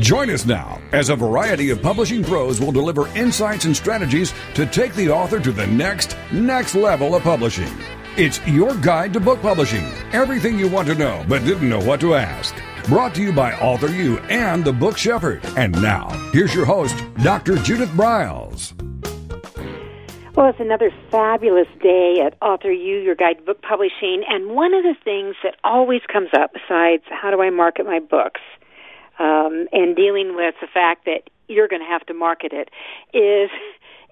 [0.00, 4.64] Join us now as a variety of publishing pros will deliver insights and strategies to
[4.64, 7.72] take the author to the next, next level of publishing.
[8.16, 9.84] It's your guide to book publishing.
[10.12, 12.54] Everything you want to know but didn't know what to ask.
[12.88, 15.44] Brought to you by Author U and the Book Shepherd.
[15.56, 17.56] And now, here's your host, Dr.
[17.56, 18.72] Judith Briles.
[20.34, 24.24] Well, it's another fabulous day at Author U, your guide to book publishing.
[24.26, 28.00] And one of the things that always comes up besides how do I market my
[28.00, 28.40] books
[29.22, 32.68] um, and dealing with the fact that you're going to have to market it
[33.16, 33.50] is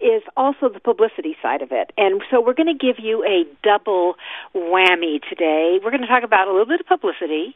[0.01, 1.93] is also the publicity side of it.
[1.99, 4.15] And so we're going to give you a double
[4.55, 5.79] whammy today.
[5.83, 7.55] We're going to talk about a little bit of publicity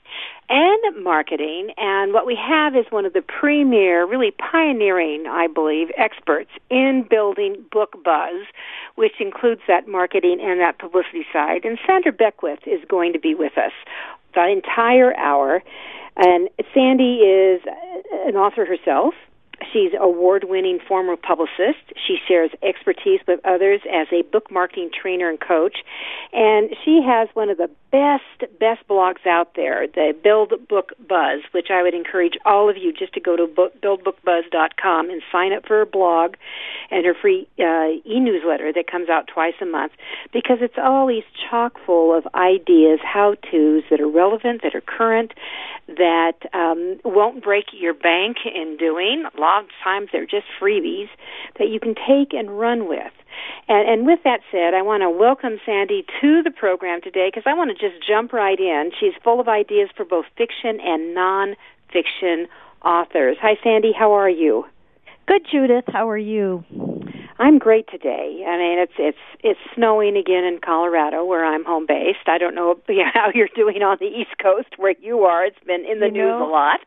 [0.50, 1.72] and marketing.
[1.78, 7.06] And what we have is one of the premier, really pioneering, I believe, experts in
[7.08, 8.44] building book buzz,
[8.96, 11.64] which includes that marketing and that publicity side.
[11.64, 13.72] And Sandra Beckwith is going to be with us
[14.34, 15.62] the entire hour.
[16.16, 17.60] And Sandy is
[18.26, 19.14] an author herself.
[19.72, 21.92] She's award winning former publicist.
[22.06, 25.78] She shares expertise with others as a book marketing trainer and coach.
[26.32, 31.42] And she has one of the best, best blogs out there, the Build Book Buzz,
[31.52, 35.52] which I would encourage all of you just to go to book, buildbookbuzz.com and sign
[35.52, 36.34] up for her blog
[36.90, 39.92] and her free uh, e newsletter that comes out twice a month
[40.32, 45.32] because it's always chock full of ideas, how to's that are relevant, that are current,
[45.86, 49.24] that um, won't break your bank in doing.
[49.36, 51.10] A lot of times they're just freebies
[51.60, 53.12] that you can take and run with.
[53.68, 57.44] And, and with that said, I want to welcome Sandy to the program today because
[57.46, 58.90] I want to just jump right in.
[58.98, 62.46] She's full of ideas for both fiction and nonfiction
[62.84, 63.36] authors.
[63.40, 63.92] Hi, Sandy.
[63.96, 64.64] How are you?
[65.27, 65.84] Good, Judith.
[65.89, 66.64] How are you?
[67.39, 68.45] I'm great today.
[68.46, 72.28] I mean, it's it's it's snowing again in Colorado, where I'm home based.
[72.28, 72.77] I don't know
[73.12, 75.45] how you're doing on the East Coast, where you are.
[75.45, 76.80] It's been in the you news know, a lot.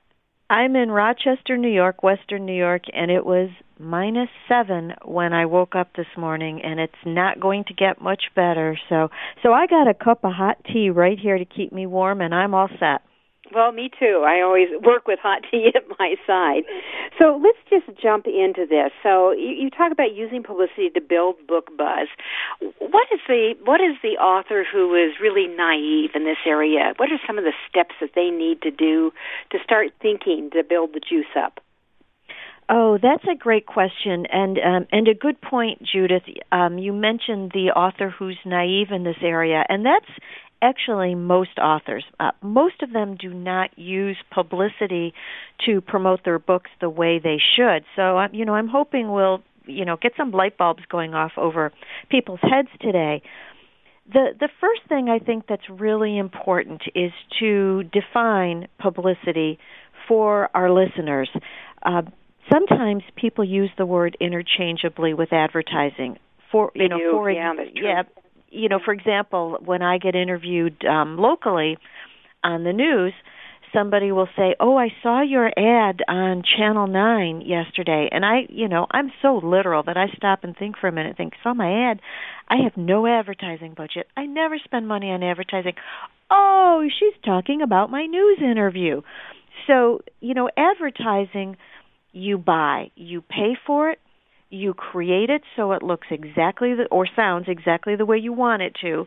[0.49, 3.49] I'm in Rochester, New York, Western New York, and it was
[3.79, 8.23] minus seven when I woke up this morning, and it's not going to get much
[8.35, 8.77] better.
[8.89, 9.09] So,
[9.43, 12.33] so I got a cup of hot tea right here to keep me warm, and
[12.33, 13.01] I'm all set.
[13.53, 14.25] Well, me too.
[14.27, 16.63] I always work with hot tea at my side.
[17.17, 18.91] So let's just jump into this.
[19.01, 22.07] So you, you talk about using publicity to build book buzz.
[22.79, 26.93] What is the what is the author who is really naive in this area?
[26.97, 29.11] What are some of the steps that they need to do
[29.51, 31.59] to start thinking to build the juice up?
[32.69, 36.23] Oh, that's a great question, and um, and a good point, Judith.
[36.51, 40.09] Um, you mentioned the author who's naive in this area, and that's
[40.61, 42.03] actually most authors.
[42.19, 45.13] Uh, most of them do not use publicity
[45.65, 47.85] to promote their books the way they should.
[47.95, 51.33] So, uh, you know, I'm hoping we'll, you know, get some light bulbs going off
[51.37, 51.71] over
[52.09, 53.21] people's heads today.
[54.11, 59.57] The the first thing I think that's really important is to define publicity
[60.07, 61.29] for our listeners.
[61.81, 62.01] Uh,
[62.51, 66.17] sometimes people use the word interchangeably with advertising.
[66.51, 67.11] For you they know, do.
[67.11, 68.03] for yeah, yeah,
[68.49, 71.77] you know, for example, when I get interviewed um, locally
[72.43, 73.13] on the news,
[73.73, 78.67] somebody will say, "Oh, I saw your ad on Channel 9 yesterday." And I, you
[78.67, 81.91] know, I'm so literal that I stop and think for a minute, think, "Saw my
[81.91, 81.99] ad.
[82.47, 84.07] I have no advertising budget.
[84.15, 85.73] I never spend money on advertising."
[86.29, 89.01] Oh, she's talking about my news interview.
[89.65, 91.57] So, you know, advertising
[92.17, 93.99] you buy, you pay for it,
[94.49, 98.61] you create it so it looks exactly the, or sounds exactly the way you want
[98.61, 99.05] it to,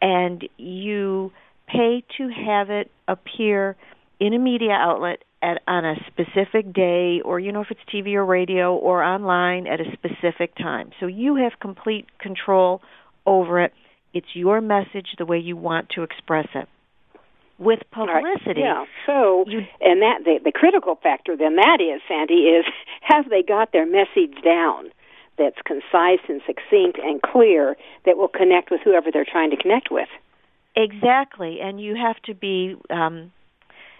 [0.00, 1.30] and you
[1.66, 3.76] pay to have it appear
[4.20, 8.14] in a media outlet at on a specific day or you know if it's TV
[8.14, 10.90] or radio or online at a specific time.
[10.98, 12.80] So you have complete control
[13.26, 13.72] over it.
[14.12, 16.68] It's your message the way you want to express it.
[17.58, 18.56] With publicity, right.
[18.56, 18.84] yeah.
[19.04, 22.64] So, you, and that the, the critical factor then that is, Sandy, is
[23.02, 24.90] have they got their message down?
[25.38, 29.88] That's concise and succinct and clear that will connect with whoever they're trying to connect
[29.90, 30.08] with.
[30.74, 33.32] Exactly, and you have to be um,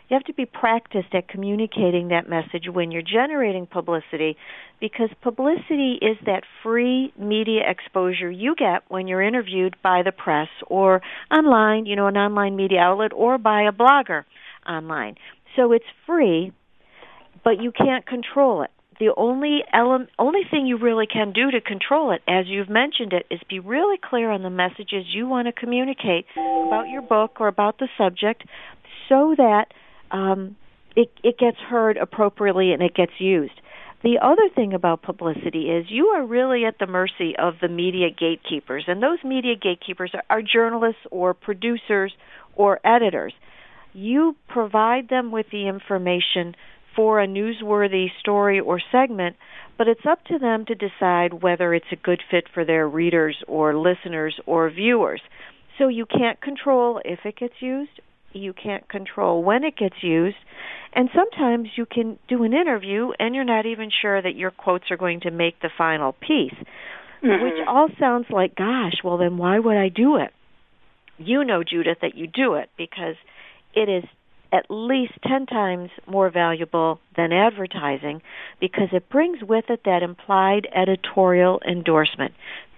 [0.08, 4.36] you have to be practiced at communicating that message when you're generating publicity
[4.80, 10.48] because publicity is that free media exposure you get when you're interviewed by the press
[10.66, 14.24] or online, you know, an online media outlet or by a blogger
[14.66, 15.16] online.
[15.56, 16.52] So it's free,
[17.44, 18.70] but you can't control it.
[18.98, 23.12] the only element, only thing you really can do to control it, as you've mentioned
[23.12, 27.40] it, is be really clear on the messages you want to communicate about your book
[27.40, 28.42] or about the subject,
[29.08, 29.66] so that
[30.10, 30.56] um,
[30.96, 33.60] it, it gets heard appropriately and it gets used.
[34.02, 38.10] The other thing about publicity is you are really at the mercy of the media
[38.10, 42.12] gatekeepers, and those media gatekeepers are, are journalists or producers
[42.54, 43.32] or editors.
[43.92, 46.54] You provide them with the information
[46.94, 49.36] for a newsworthy story or segment,
[49.76, 53.36] but it's up to them to decide whether it's a good fit for their readers
[53.48, 55.20] or listeners or viewers.
[55.76, 58.00] So you can't control if it gets used,
[58.32, 60.36] you can't control when it gets used,
[60.92, 64.90] and sometimes you can do an interview and you're not even sure that your quotes
[64.90, 66.54] are going to make the final piece.
[67.22, 67.42] Mm-hmm.
[67.42, 70.30] Which all sounds like, gosh, well then why would I do it?
[71.18, 73.16] You know, Judith, that you do it because
[73.74, 74.04] it is
[74.52, 78.22] at least 10 times more valuable than advertising
[78.60, 82.32] because it brings with it that implied editorial endorsement.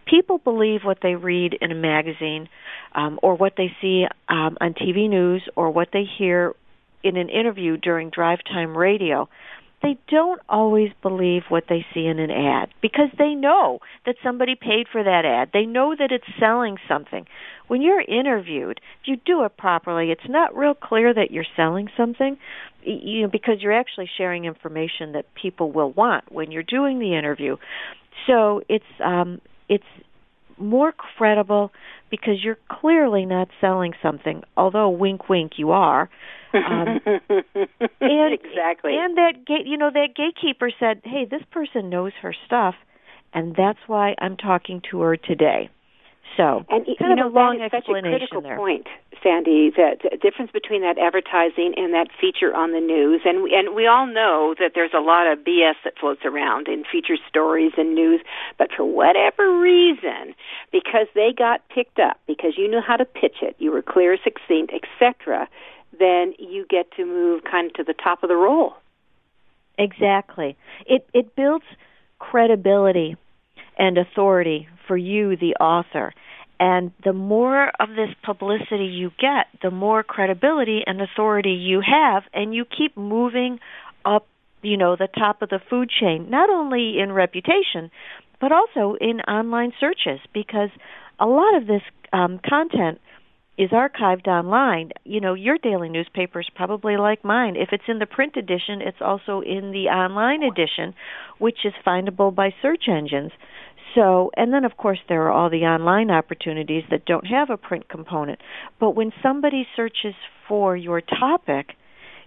[0.06, 2.48] People believe what they read in a magazine
[2.94, 6.54] um, or what they see um, on TV news or what they hear
[7.02, 9.28] in an interview during drive time radio
[9.82, 14.54] they don't always believe what they see in an ad because they know that somebody
[14.54, 15.50] paid for that ad.
[15.52, 17.24] They know that it's selling something.
[17.66, 21.88] When you're interviewed, if you do it properly, it's not real clear that you're selling
[21.96, 22.36] something,
[22.84, 27.16] you know, because you're actually sharing information that people will want when you're doing the
[27.16, 27.56] interview.
[28.26, 29.40] So it's um,
[29.70, 29.84] it's
[30.58, 31.72] more credible
[32.10, 36.10] because you're clearly not selling something, although wink wink you are.
[36.52, 38.96] Um, and exactly.
[38.98, 42.74] And that gate, you know, that gatekeeper said, "Hey, this person knows her stuff,
[43.32, 45.70] and that's why I'm talking to her today."
[46.36, 48.56] So, and kind you of a long such a critical there.
[48.56, 48.86] point,
[49.22, 49.70] Sandy.
[49.74, 53.74] The, the difference between that advertising and that feature on the news, and we, and
[53.74, 57.72] we all know that there's a lot of BS that floats around in feature stories
[57.76, 58.20] and news.
[58.58, 60.34] But for whatever reason,
[60.72, 64.16] because they got picked up, because you knew how to pitch it, you were clear,
[64.22, 65.48] succinct, etc
[65.98, 68.74] then you get to move kind of to the top of the roll.
[69.78, 70.56] Exactly.
[70.86, 71.64] It it builds
[72.18, 73.16] credibility
[73.78, 76.12] and authority for you, the author.
[76.60, 82.24] And the more of this publicity you get, the more credibility and authority you have,
[82.34, 83.58] and you keep moving
[84.04, 84.26] up,
[84.60, 87.90] you know, the top of the food chain, not only in reputation,
[88.42, 90.68] but also in online searches, because
[91.18, 93.00] a lot of this um, content
[93.56, 94.90] is archived online.
[95.04, 97.56] You know, your daily newspaper is probably like mine.
[97.56, 100.94] If it's in the print edition, it's also in the online edition,
[101.38, 103.32] which is findable by search engines.
[103.94, 107.56] So, and then of course there are all the online opportunities that don't have a
[107.56, 108.40] print component.
[108.78, 110.14] But when somebody searches
[110.48, 111.74] for your topic,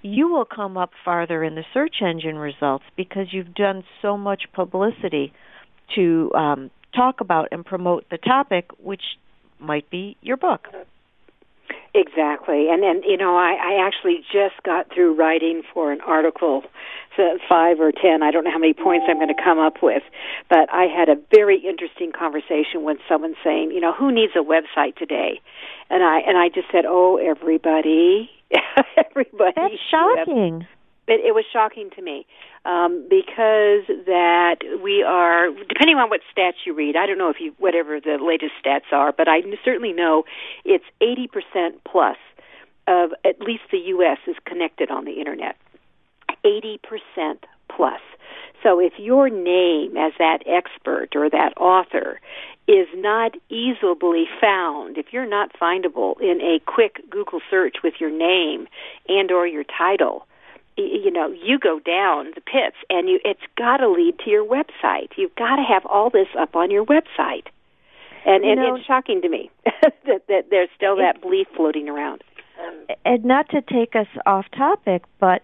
[0.01, 4.43] you will come up farther in the search engine results because you've done so much
[4.53, 5.31] publicity
[5.95, 9.01] to um, talk about and promote the topic, which
[9.59, 10.67] might be your book.
[11.95, 16.63] Exactly, and and you know, I, I actually just got through writing for an article,
[17.15, 18.23] so five or ten.
[18.23, 20.01] I don't know how many points I'm going to come up with,
[20.49, 24.39] but I had a very interesting conversation with someone saying, you know, who needs a
[24.39, 25.39] website today?
[25.91, 28.31] And I and I just said, oh, everybody,
[28.97, 29.53] everybody.
[29.55, 30.65] That's shocking.
[31.07, 32.25] It, it was shocking to me
[32.65, 36.95] um, because that we are depending on what stats you read.
[36.95, 40.23] I don't know if you whatever the latest stats are, but I certainly know
[40.63, 42.17] it's eighty percent plus
[42.87, 44.17] of at least the U.S.
[44.27, 45.57] is connected on the internet.
[46.45, 47.99] Eighty percent plus.
[48.61, 52.21] So if your name as that expert or that author
[52.65, 58.09] is not easily found, if you're not findable in a quick Google search with your
[58.09, 58.67] name
[59.09, 60.25] and or your title,
[60.77, 64.45] you know you go down the pits and you it's got to lead to your
[64.45, 67.47] website you've got to have all this up on your website
[68.25, 72.23] and, and know, it's shocking to me that, that there's still that belief floating around
[73.05, 75.41] and not to take us off topic but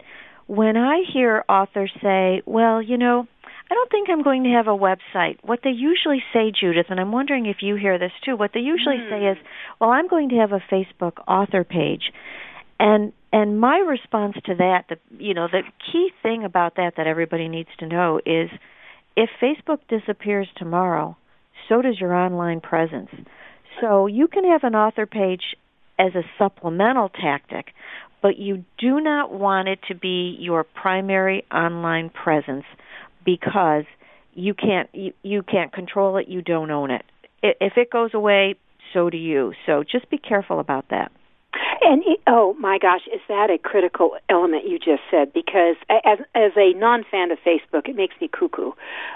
[0.48, 3.28] when i hear authors say well you know
[3.72, 5.38] I don't think I'm going to have a website.
[5.44, 8.62] What they usually say, Judith, and I'm wondering if you hear this too, what they
[8.62, 9.46] usually say is, hmm.
[9.80, 12.12] well, I'm going to have a Facebook author page.
[12.80, 17.08] And and my response to that, the you know, the key thing about that that
[17.08, 18.50] everybody needs to know is
[19.16, 21.18] if Facebook disappears tomorrow,
[21.68, 23.10] so does your online presence.
[23.82, 25.56] So you can have an author page
[26.00, 27.68] as a supplemental tactic,
[28.22, 32.66] but you do not want it to be your primary online presence
[33.26, 33.84] because
[34.34, 37.04] you can't you, you can't control it, you don't own it.
[37.44, 38.56] If it goes away,
[38.94, 39.54] so do you.
[39.66, 41.12] So just be careful about that.
[41.82, 45.34] And oh my gosh, is that a critical element you just said?
[45.34, 48.72] Because as as a non fan of Facebook, it makes me cuckoo.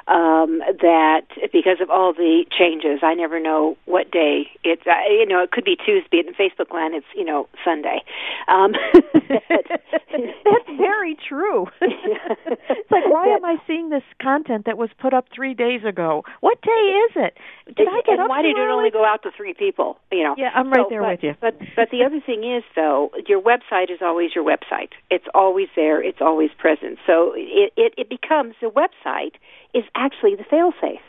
[0.08, 4.82] Um, that because of all the changes, I never know what day it's.
[4.88, 6.96] Uh, you know, it could be Tuesday in Facebook land.
[6.96, 8.02] It's you know Sunday.
[8.48, 8.74] Um,
[9.14, 11.68] That's very true.
[11.82, 16.24] it's like why am I seeing this content that was put up three days ago?
[16.40, 17.38] What day is it?
[17.76, 18.30] Did I get and up?
[18.30, 20.00] Why did it only go out to three people?
[20.12, 20.36] You know.
[20.38, 21.34] Yeah, I'm right so, there but, with you.
[21.40, 24.90] But but the other thing is though, your website is always your website.
[25.10, 26.02] It's always there.
[26.04, 27.00] It's always present.
[27.06, 29.34] So it it, it becomes the website
[29.74, 31.02] is actually the fail safe.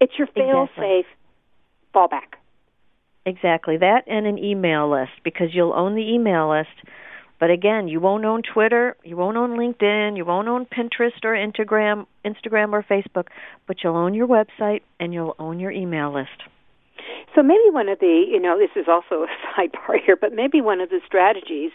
[0.00, 0.84] It's your fail Exactly.
[0.84, 1.06] safe
[1.94, 2.38] fallback.
[3.26, 6.88] Exactly that, and an email list because you'll own the email list.
[7.40, 11.34] But again, you won't own Twitter, you won't own LinkedIn, you won't own Pinterest or
[11.34, 13.26] Instagram, Instagram or Facebook,
[13.66, 16.42] but you'll own your website and you'll own your email list.
[17.34, 19.28] So maybe one of the, you know, this is also a
[19.60, 21.70] sidebar here, but maybe one of the strategies,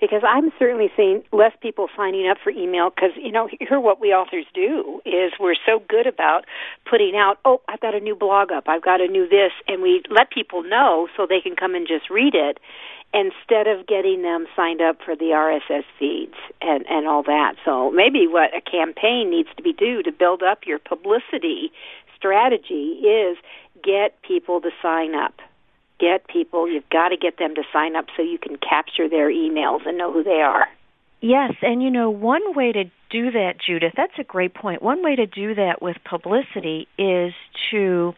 [0.00, 4.00] because I'm certainly seeing less people signing up for email because, you know, here what
[4.00, 6.44] we authors do is we're so good about
[6.88, 9.82] putting out, oh, I've got a new blog up, I've got a new this, and
[9.82, 12.58] we let people know so they can come and just read it
[13.14, 17.54] instead of getting them signed up for the RSS feeds and, and all that.
[17.64, 21.72] So maybe what a campaign needs to be do to build up your publicity
[22.16, 23.36] strategy is
[23.82, 25.34] get people to sign up.
[25.98, 29.30] Get people, you've got to get them to sign up so you can capture their
[29.30, 30.66] emails and know who they are.
[31.22, 34.82] Yes, and you know, one way to do that, Judith, that's a great point.
[34.82, 37.32] One way to do that with publicity is
[37.70, 38.12] to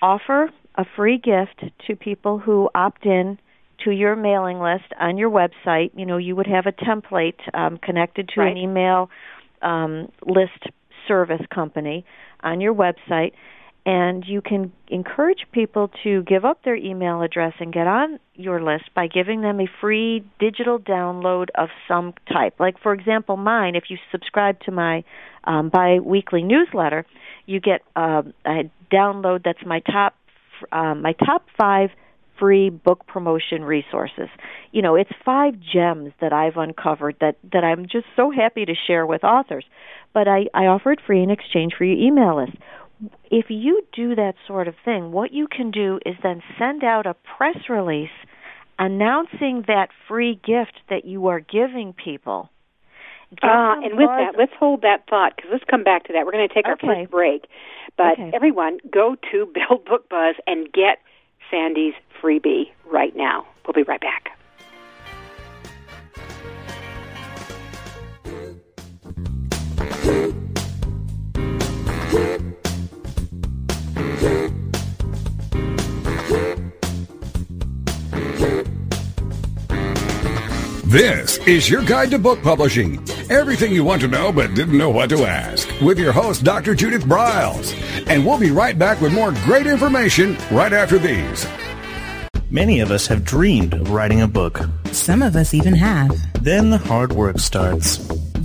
[0.00, 3.38] offer a free gift to people who opt in
[3.84, 5.90] to your mailing list on your website.
[5.94, 8.52] You know, you would have a template um, connected to Right.
[8.52, 9.10] an email
[9.62, 10.68] um, list
[11.08, 12.04] service company
[12.42, 13.32] on your website,
[13.88, 18.62] and you can encourage people to give up their email address and get on your
[18.62, 22.60] list by giving them a free digital download of some type.
[22.60, 25.04] Like, for example, mine, if you subscribe to my
[25.44, 27.06] um, bi weekly newsletter,
[27.46, 30.14] you get uh, a download that's my top
[30.70, 31.88] um, my top five
[32.38, 34.28] free book promotion resources.
[34.70, 38.74] You know, it's five gems that I've uncovered that that I'm just so happy to
[38.86, 39.64] share with authors.
[40.12, 42.58] But I I offer it free in exchange for your email list.
[43.30, 47.06] If you do that sort of thing, what you can do is then send out
[47.06, 48.10] a press release
[48.78, 52.50] announcing that free gift that you are giving people.
[53.42, 56.24] Uh, and with that, let's hold that thought because let's come back to that.
[56.24, 56.86] We're going to take our Okay.
[57.02, 57.46] first break.
[57.96, 58.30] But Okay.
[58.32, 60.98] everyone, go to Build Book Buzz and get
[61.50, 63.46] Sandy's freebie right now.
[63.66, 64.30] We'll be right back.
[80.88, 82.98] This is your guide to book publishing.
[83.28, 85.68] Everything you want to know but didn't know what to ask.
[85.82, 86.74] With your host, Dr.
[86.74, 87.74] Judith Briles.
[88.06, 91.46] And we'll be right back with more great information right after these.
[92.48, 94.62] Many of us have dreamed of writing a book.
[94.90, 96.16] Some of us even have.
[96.42, 97.98] Then the hard work starts.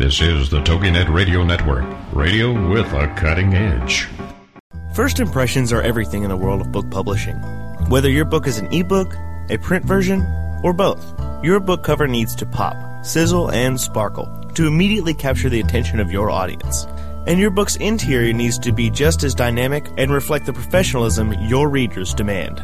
[0.00, 4.08] This is the TogiNet Radio Network, radio with a cutting edge.
[4.94, 7.36] First impressions are everything in the world of book publishing.
[7.90, 9.14] Whether your book is an ebook,
[9.50, 10.22] a print version,
[10.62, 11.04] or both,
[11.44, 16.10] your book cover needs to pop, sizzle, and sparkle to immediately capture the attention of
[16.10, 16.86] your audience.
[17.26, 21.68] And your book's interior needs to be just as dynamic and reflect the professionalism your
[21.68, 22.62] readers demand.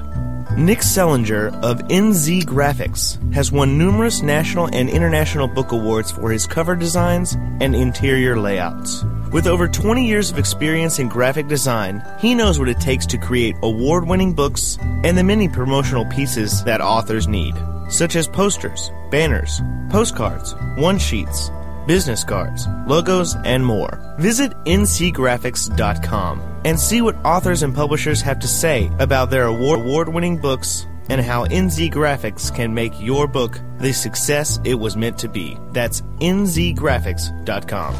[0.56, 6.46] Nick Zelinger of NZ Graphics has won numerous national and international book awards for his
[6.46, 9.04] cover designs and interior layouts.
[9.32, 13.18] With over 20 years of experience in graphic design, he knows what it takes to
[13.18, 17.54] create award winning books and the many promotional pieces that authors need,
[17.90, 19.60] such as posters, banners,
[19.90, 21.50] postcards, one sheets,
[21.87, 23.99] business cards, logos, and more.
[24.19, 30.37] Visit nzgraphics.com and see what authors and publishers have to say about their award winning
[30.38, 35.28] books and how NZ Graphics can make your book the success it was meant to
[35.28, 35.57] be.
[35.73, 37.95] That's nzgraphics.com.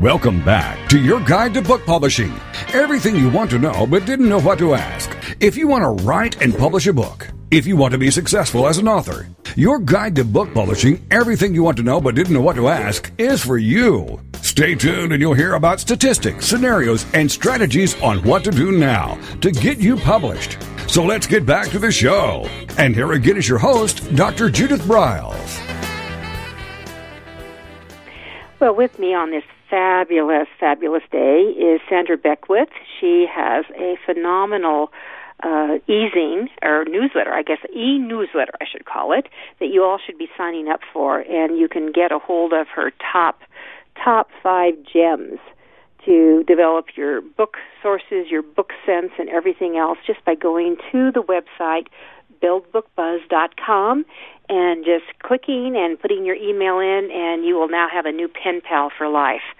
[0.00, 2.32] Welcome back to your guide to book publishing.
[2.72, 5.16] Everything you want to know but didn't know what to ask.
[5.38, 8.66] If you want to write and publish a book, if you want to be successful
[8.66, 12.32] as an author, your guide to book publishing, everything you want to know but didn't
[12.32, 14.18] know what to ask, is for you.
[14.40, 19.20] Stay tuned and you'll hear about statistics, scenarios, and strategies on what to do now
[19.42, 20.56] to get you published.
[20.86, 22.48] So let's get back to the show.
[22.78, 24.48] And here again is your host, Dr.
[24.48, 25.60] Judith Briles.
[28.60, 32.70] Well, with me on this fabulous, fabulous day is Sandra Beckwith.
[32.98, 34.90] She has a phenomenal
[35.42, 35.78] uh,
[36.62, 40.68] or newsletter, I guess e-newsletter I should call it, that you all should be signing
[40.68, 43.40] up for, and you can get a hold of her top
[44.02, 45.38] top five gems
[46.04, 51.12] to develop your book sources, your book sense, and everything else just by going to
[51.12, 51.86] the website
[52.42, 54.04] buildbookbuzz.com
[54.48, 58.28] and just clicking and putting your email in, and you will now have a new
[58.28, 59.54] pen pal for life.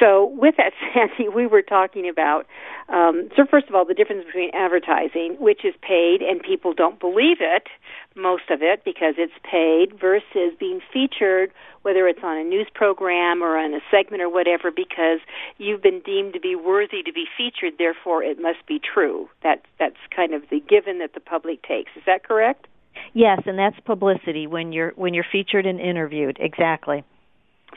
[0.00, 2.46] So, with that, Sandy, we were talking about
[2.88, 7.00] um, so first of all, the difference between advertising, which is paid and people don't
[7.00, 7.68] believe it,
[8.16, 13.42] most of it because it's paid, versus being featured, whether it's on a news program
[13.42, 15.20] or on a segment or whatever, because
[15.58, 17.74] you've been deemed to be worthy to be featured.
[17.78, 19.28] Therefore, it must be true.
[19.42, 21.90] That that's kind of the given that the public takes.
[21.96, 22.66] Is that correct?
[23.12, 26.38] Yes, and that's publicity when you're when you're featured and interviewed.
[26.40, 27.04] Exactly.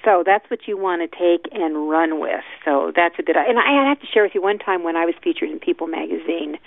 [0.04, 2.44] So that's what you want to take and run with.
[2.66, 3.38] So that's a good.
[3.38, 3.50] Idea.
[3.50, 5.88] And I have to share with you one time when I was featured in People
[5.88, 6.58] magazine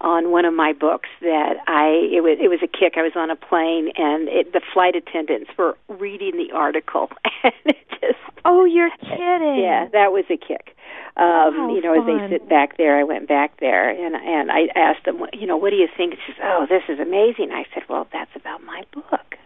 [0.00, 2.94] on one of my books that I it was it was a kick.
[2.96, 7.08] I was on a plane and it, the flight attendants were reading the article
[7.42, 9.58] and it just Oh, you're kidding.
[9.58, 10.76] Yeah, that was a kick.
[11.16, 12.20] Um, oh, you know, fun.
[12.20, 15.46] as they sit back there, I went back there and and I asked them, you
[15.46, 16.14] know, what do you think?
[16.26, 19.36] She says, "Oh, this is amazing." I said, "Well, that's about my book."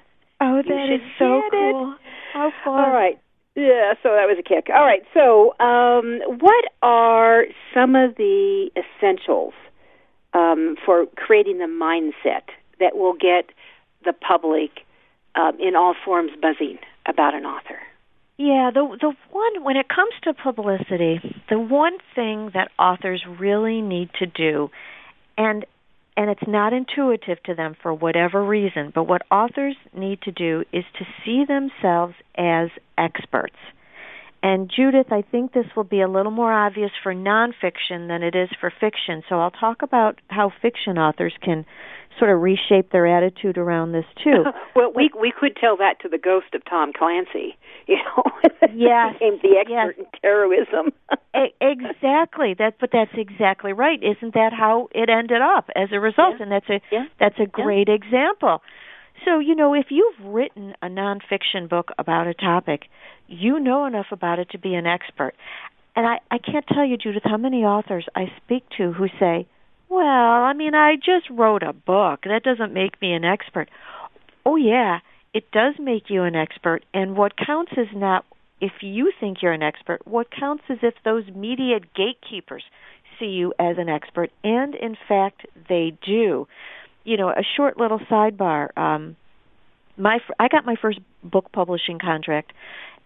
[0.40, 1.51] Oh, that is so it.
[1.51, 1.95] cool.
[2.33, 2.85] How fun.
[2.85, 3.19] All right.
[3.57, 4.69] Yeah, so that was a kick.
[4.73, 5.03] All right.
[5.12, 9.55] So, um, what are some of the essentials
[10.33, 12.43] um, for creating the mindset
[12.79, 13.51] that will get
[14.05, 14.71] the public
[15.35, 17.79] um, in all forms buzzing about an author?
[18.38, 23.83] Yeah, the the one when it comes to publicity, the one thing that authors really
[23.83, 24.71] need to do
[25.37, 25.66] and
[26.16, 30.64] and it's not intuitive to them for whatever reason, but what authors need to do
[30.73, 32.68] is to see themselves as
[32.99, 33.57] experts.
[34.42, 38.35] And Judith, I think this will be a little more obvious for nonfiction than it
[38.35, 39.23] is for fiction.
[39.29, 41.66] So I'll talk about how fiction authors can
[42.18, 44.44] sort of reshape their attitude around this too.
[44.77, 47.57] well, we we could tell that to the ghost of Tom Clancy.
[47.87, 48.23] You know,
[48.73, 49.99] Yes, became the expert yes.
[49.99, 50.92] in terrorism.
[51.35, 52.55] E- exactly.
[52.57, 53.99] That, but that's exactly right.
[54.01, 56.37] Isn't that how it ended up as a result?
[56.38, 56.42] Yeah.
[56.44, 57.07] And that's a Yeah.
[57.18, 58.62] that's a great example.
[59.25, 62.83] So you know, if you've written a nonfiction book about a topic,
[63.27, 65.33] you know enough about it to be an expert.
[65.96, 69.49] And I, I can't tell you, Judith, how many authors I speak to who say,
[69.90, 72.22] "Well, I mean, I just wrote a book.
[72.22, 73.68] That doesn't make me an expert."
[74.46, 75.00] Oh yeah,
[75.35, 76.85] it does make you an expert.
[76.94, 78.24] And what counts is not
[78.61, 80.07] if you think you're an expert.
[80.07, 82.64] What counts is if those media gatekeepers
[83.18, 86.46] see you as an expert, and in fact, they do.
[87.05, 88.76] You know, a short little sidebar.
[88.76, 89.16] Um,
[89.96, 92.53] my I got my first book publishing contract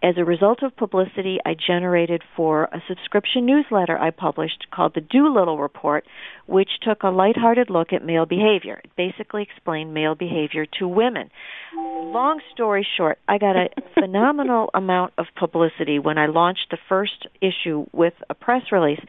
[0.05, 5.01] as a result of publicity I generated for a subscription newsletter I published called the
[5.01, 6.05] Doolittle Report,
[6.45, 8.81] which took a lighthearted look at male behavior.
[8.83, 11.31] It basically explained male behavior to women.
[11.75, 17.27] Long story short, I got a phenomenal amount of publicity when I launched the first
[17.41, 19.01] issue with a press release.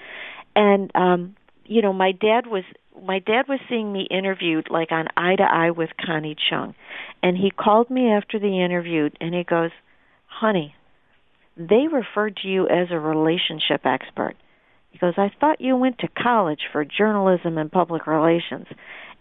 [0.54, 2.64] And um you know, my dad was
[3.04, 6.74] my dad was seeing me interviewed like on eye to eye with Connie Chung.
[7.22, 9.72] And he called me after the interview and he goes,
[10.26, 10.75] honey,
[11.56, 14.34] they referred to you as a relationship expert.
[14.90, 18.66] He goes, I thought you went to college for journalism and public relations.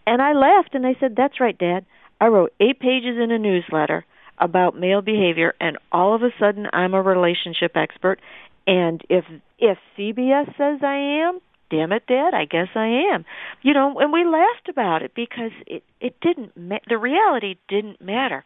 [0.06, 1.84] And I laughed and I said, That's right, Dad.
[2.20, 4.04] I wrote eight pages in a newsletter
[4.38, 8.20] about male behavior and all of a sudden I'm a relationship expert
[8.66, 9.24] and if
[9.58, 13.24] if CBS says I am, damn it, Dad, I guess I am.
[13.62, 18.00] You know, and we laughed about it because it it didn't ma- the reality didn't
[18.00, 18.44] matter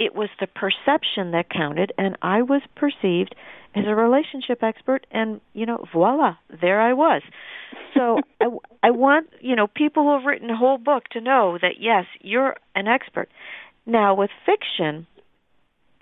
[0.00, 3.34] it was the perception that counted and I was perceived
[3.76, 7.22] as a relationship expert and you know voila there I was.
[7.94, 8.46] So I,
[8.82, 12.06] I want you know people who have written a whole book to know that yes
[12.20, 13.28] you're an expert.
[13.86, 15.06] Now with fiction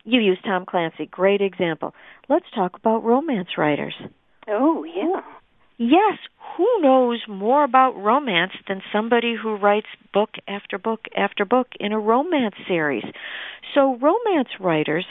[0.04, 1.92] you use Tom Clancy great example.
[2.28, 3.94] Let's talk about romance writers.
[4.46, 5.22] Oh yeah
[5.78, 6.18] yes
[6.58, 11.92] who knows more about romance than somebody who writes book after book after book in
[11.92, 13.04] a romance series?
[13.74, 15.06] So, romance writers,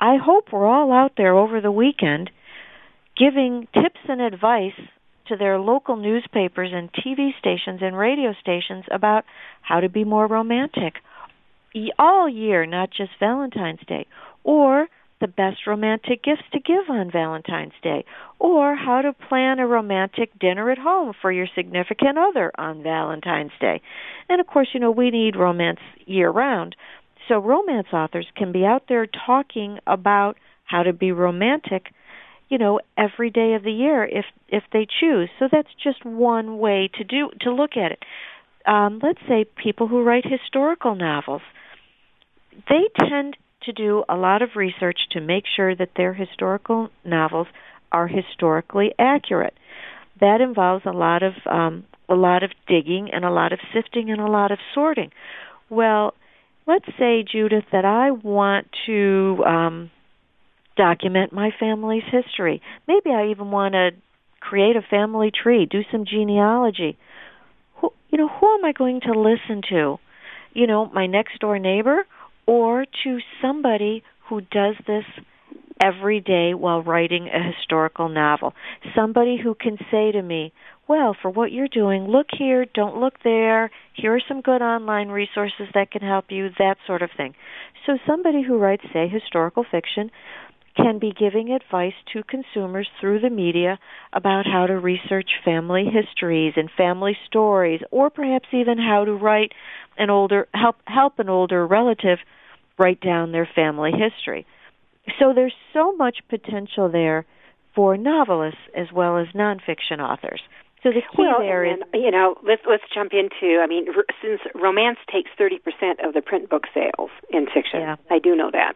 [0.00, 2.30] I hope we're all out there over the weekend
[3.16, 4.78] giving tips and advice
[5.28, 9.24] to their local newspapers and TV stations and radio stations about
[9.62, 10.94] how to be more romantic
[11.98, 14.06] all year, not just Valentine's Day.
[14.42, 14.88] Or
[15.20, 18.04] the best romantic gifts to give on Valentine's Day,
[18.38, 23.52] or how to plan a romantic dinner at home for your significant other on Valentine's
[23.60, 23.80] Day.
[24.28, 26.74] And of course, you know, we need romance year round.
[27.28, 31.92] So romance authors can be out there talking about how to be romantic,
[32.48, 35.28] you know, every day of the year if if they choose.
[35.38, 38.02] So that's just one way to do to look at it.
[38.66, 41.42] Um, let's say people who write historical novels.
[42.68, 47.46] They tend to do a lot of research to make sure that their historical novels
[47.92, 49.54] are historically accurate.
[50.20, 54.10] That involves a lot of um, a lot of digging and a lot of sifting
[54.10, 55.10] and a lot of sorting.
[55.68, 56.14] Well,
[56.66, 59.90] let's say Judith that I want to um,
[60.76, 62.60] document my family's history.
[62.88, 63.90] Maybe I even want to
[64.40, 66.98] create a family tree, do some genealogy.
[67.76, 69.98] Who, you know, who am I going to listen to?
[70.52, 72.04] You know, my next door neighbor
[72.50, 75.04] or to somebody who does this
[75.80, 78.52] every day while writing a historical novel.
[78.92, 80.52] Somebody who can say to me,
[80.88, 83.70] well, for what you're doing, look here, don't look there.
[83.94, 87.36] Here are some good online resources that can help you, that sort of thing.
[87.86, 90.10] So somebody who writes, say, historical fiction
[90.76, 93.78] can be giving advice to consumers through the media
[94.12, 99.52] about how to research family histories and family stories or perhaps even how to write
[99.98, 102.18] an older help help an older relative
[102.80, 104.46] write down their family history.
[105.18, 107.26] So there's so much potential there
[107.74, 110.40] for novelists as well as nonfiction authors.
[110.82, 113.60] So the key well, there is, you know, let's let's jump into.
[113.60, 117.80] I mean, r- since romance takes thirty percent of the print book sales in fiction,
[117.80, 117.96] yeah.
[118.10, 118.74] I do know that.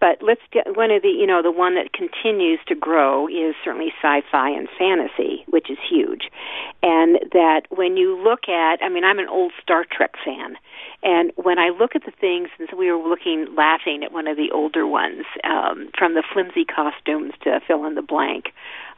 [0.00, 3.54] But let's get one of the, you know, the one that continues to grow is
[3.64, 6.30] certainly sci-fi and fantasy, which is huge.
[6.82, 10.56] And that when you look at, I mean, I'm an old Star Trek fan,
[11.02, 14.26] and when I look at the things, and so we were looking, laughing at one
[14.26, 18.52] of the older ones, um, from the flimsy costumes to fill in the blank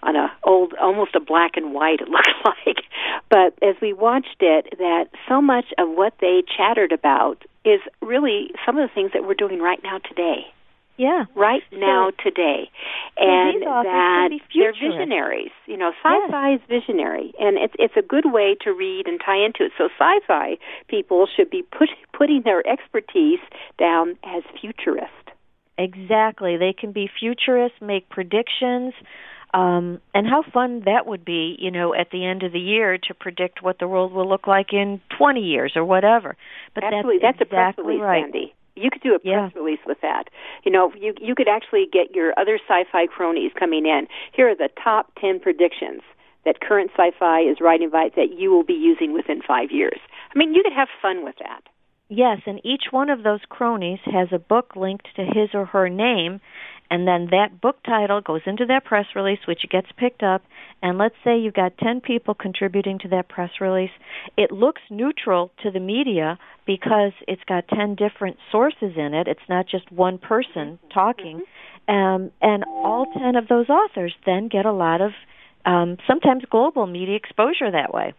[0.06, 2.84] on a old almost a black and white it looked like.
[3.28, 8.52] But as we watched it that so much of what they chattered about is really
[8.64, 10.46] some of the things that we're doing right now today.
[10.98, 11.24] Yeah.
[11.34, 12.70] Right now so, today
[13.18, 16.60] and that they're visionaries you know sci-fi yes.
[16.60, 17.34] is visionary.
[17.38, 19.72] And it's it's a good way to read and tie into it.
[19.76, 20.56] So sci-fi
[20.88, 23.40] people should be put, putting their expertise
[23.78, 25.12] down as futurist.
[25.78, 26.56] Exactly.
[26.56, 28.94] They can be futurists make predictions
[29.56, 32.98] um, and how fun that would be, you know, at the end of the year
[32.98, 36.36] to predict what the world will look like in 20 years or whatever.
[36.74, 37.20] But Absolutely.
[37.22, 38.24] that's, that's exactly a press release, right.
[38.24, 38.54] Sandy.
[38.74, 39.58] You could do a press yeah.
[39.58, 40.24] release with that.
[40.64, 44.06] You know, you you could actually get your other sci-fi cronies coming in.
[44.34, 46.02] Here are the top 10 predictions
[46.44, 49.98] that current sci-fi is writing about that you will be using within 5 years.
[50.34, 51.62] I mean, you could have fun with that.
[52.08, 55.88] Yes, and each one of those cronies has a book linked to his or her
[55.88, 56.40] name,
[56.90, 60.42] and then that book title goes into that press release, which gets picked up.
[60.82, 63.90] And let's say you've got 10 people contributing to that press release.
[64.36, 69.26] It looks neutral to the media because it's got 10 different sources in it.
[69.26, 71.42] It's not just one person talking.
[71.88, 75.12] Um, and all 10 of those authors then get a lot of
[75.64, 78.14] um, sometimes global media exposure that way.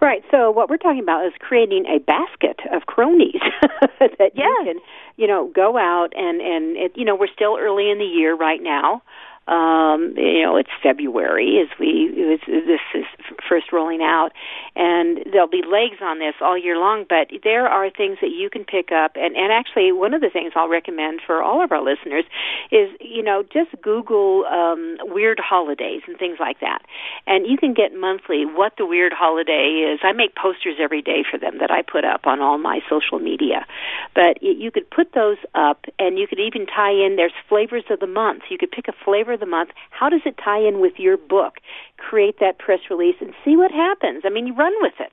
[0.00, 0.22] Right.
[0.30, 3.40] So what we're talking about is creating a basket of cronies
[4.00, 4.34] that yes.
[4.34, 4.80] you can,
[5.16, 8.34] you know, go out and and it, you know we're still early in the year
[8.34, 9.02] right now.
[9.50, 13.04] Um, you know, it's February as we this is
[13.48, 14.30] first rolling out,
[14.76, 17.04] and there'll be legs on this all year long.
[17.08, 20.30] But there are things that you can pick up, and and actually one of the
[20.30, 22.24] things I'll recommend for all of our listeners
[22.70, 26.82] is you know just Google um, weird holidays and things like that,
[27.26, 29.98] and you can get monthly what the weird holiday is.
[30.04, 33.18] I make posters every day for them that I put up on all my social
[33.18, 33.66] media,
[34.14, 37.16] but you could put those up, and you could even tie in.
[37.16, 38.44] There's flavors of the month.
[38.48, 39.70] You could pick a flavor the month.
[39.90, 41.54] How does it tie in with your book?
[41.96, 44.22] Create that press release and see what happens.
[44.24, 45.12] I mean, you run with it.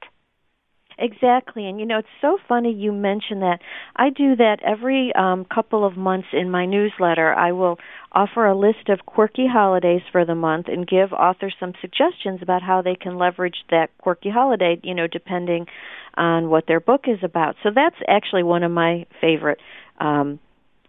[0.99, 3.59] Exactly, and you know it's so funny you mention that.
[3.95, 7.33] I do that every um, couple of months in my newsletter.
[7.35, 7.77] I will
[8.11, 12.63] offer a list of quirky holidays for the month and give authors some suggestions about
[12.63, 14.79] how they can leverage that quirky holiday.
[14.81, 15.67] You know, depending
[16.15, 17.57] on what their book is about.
[17.61, 19.59] So that's actually one of my favorite
[19.99, 20.39] um,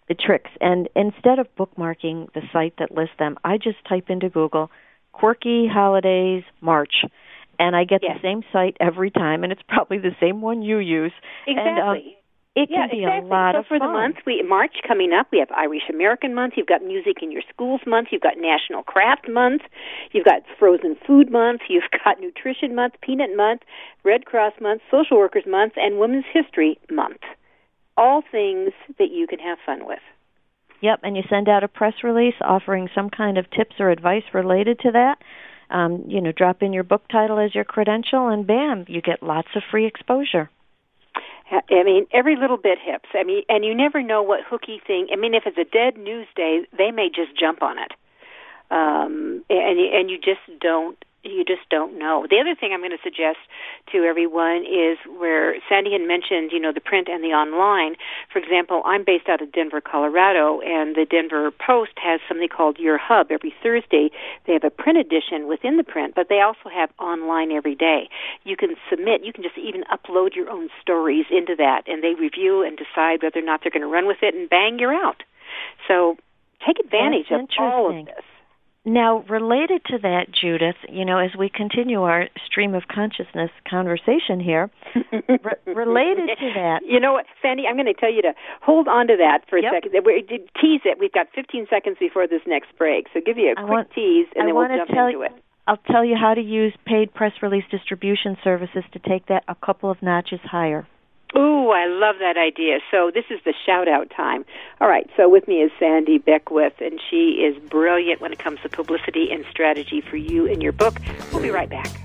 [0.09, 0.51] the tricks.
[0.61, 4.71] And instead of bookmarking the site that lists them, I just type into Google
[5.13, 7.05] quirky holidays March.
[7.59, 8.17] And I get yes.
[8.17, 11.13] the same site every time, and it's probably the same one you use.
[11.47, 11.71] Exactly.
[11.71, 11.97] And, um,
[12.55, 13.29] it yeah, can be exactly.
[13.29, 13.87] a lot so of for fun.
[13.87, 16.55] the month, we March coming up, we have Irish American Month.
[16.57, 18.09] You've got Music in Your Schools Month.
[18.11, 19.63] You've got National Craft Month.
[20.11, 21.63] You've got Frozen Food Month.
[21.69, 23.63] You've got Nutrition Month, Peanut Month,
[24.03, 27.23] Red Cross Month, Social Workers Month, and Women's History Month
[27.99, 29.99] all things that you can have fun with.
[30.81, 34.23] Yep, and you send out a press release offering some kind of tips or advice
[34.33, 35.19] related to that.
[35.71, 39.23] Um, you know, drop in your book title as your credential, and bam, you get
[39.23, 40.49] lots of free exposure.
[41.51, 43.09] I mean, every little bit helps.
[43.15, 45.09] I mean, and you never know what hooky thing.
[45.13, 47.93] I mean, if it's a dead news day, they may just jump on it,
[48.71, 52.27] um, and and you just don't you just don't know.
[52.29, 53.39] The other thing I'm going to suggest
[53.93, 57.97] to everyone is where Sandy had mentioned, you know, the print and the online.
[58.33, 62.79] For example, I'm based out of Denver, Colorado, and the Denver Post has something called
[62.79, 64.11] Your Hub every Thursday.
[64.47, 68.09] They have a print edition within the print, but they also have online every day.
[68.45, 72.15] You can submit, you can just even upload your own stories into that, and they
[72.15, 74.95] review and decide whether or not they're going to run with it, and bang, you're
[74.95, 75.23] out.
[75.89, 76.17] So
[76.67, 78.25] take advantage of all of this.
[78.89, 84.41] Now, related to that, Judith, you know, as we continue our stream of consciousness conversation
[84.41, 84.71] here,
[85.13, 86.81] re- related to that.
[86.87, 89.59] You know what, Sandy, I'm going to tell you to hold on to that for
[89.59, 89.73] a yep.
[89.75, 89.93] second.
[90.07, 90.99] We tease it.
[90.99, 93.91] We've got 15 seconds before this next break, so give you a I quick want,
[93.95, 95.33] tease, and I then we'll jump tell, into it.
[95.67, 99.55] I'll tell you how to use paid press release distribution services to take that a
[99.55, 100.89] couple of notches higher.
[101.37, 102.79] Ooh, I love that idea.
[102.91, 104.45] So this is the shout out time.
[104.81, 108.61] All right, so with me is Sandy Beckwith, and she is brilliant when it comes
[108.63, 110.99] to publicity and strategy for you and your book.
[111.33, 112.01] We'll be right back.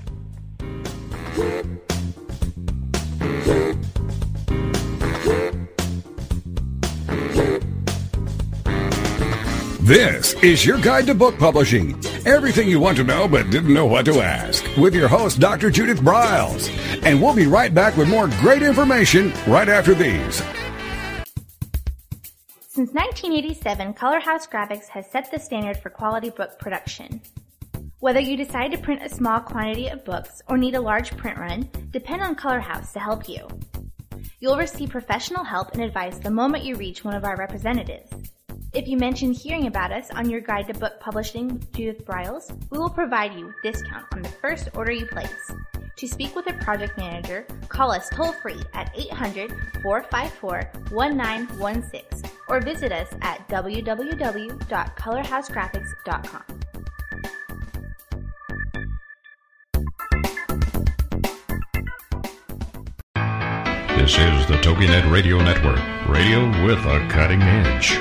[9.84, 12.02] This is your guide to book publishing.
[12.24, 15.70] Everything you want to know but didn't know what to ask with your host, Dr.
[15.70, 16.70] Judith Briles.
[17.04, 20.36] And we'll be right back with more great information right after these.
[22.66, 27.20] Since 1987, Color House Graphics has set the standard for quality book production.
[27.98, 31.36] Whether you decide to print a small quantity of books or need a large print
[31.36, 33.46] run, depend on Color House to help you.
[34.40, 38.08] You'll receive professional help and advice the moment you reach one of our representatives.
[38.72, 42.50] If you mention hearing about us on your guide to book publishing with Judith Briles,
[42.70, 45.52] we will provide you with discount on the first order you place.
[45.96, 52.60] To speak with a project manager, call us toll free at 800 454 1916 or
[52.60, 56.42] visit us at www.colorhousegraphics.com.
[63.96, 67.98] This is the TogiNet Radio Network, radio with a cutting edge.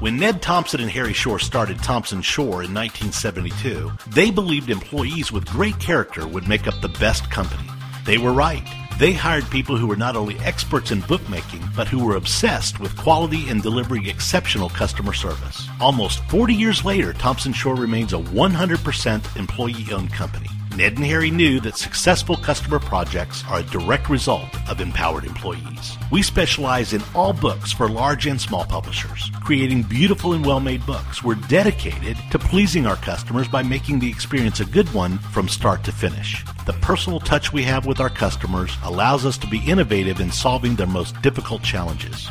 [0.00, 5.78] When Ned Thomson and Harry Shore started Thomson-Shore in 1972, they believed employees with great
[5.78, 7.68] character would make up the best company.
[8.06, 8.66] They were right.
[8.98, 12.96] They hired people who were not only experts in bookmaking, but who were obsessed with
[12.96, 15.68] quality and delivering exceptional customer service.
[15.82, 20.48] Almost 40 years later, Thomson-Shore remains a 100% employee owned company.
[20.76, 25.96] Ned and Harry knew that successful customer projects are a direct result of empowered employees.
[26.12, 30.86] We specialize in all books for large and small publishers, creating beautiful and well made
[30.86, 31.24] books.
[31.24, 35.82] We're dedicated to pleasing our customers by making the experience a good one from start
[35.84, 36.44] to finish.
[36.66, 40.76] The personal touch we have with our customers allows us to be innovative in solving
[40.76, 42.30] their most difficult challenges.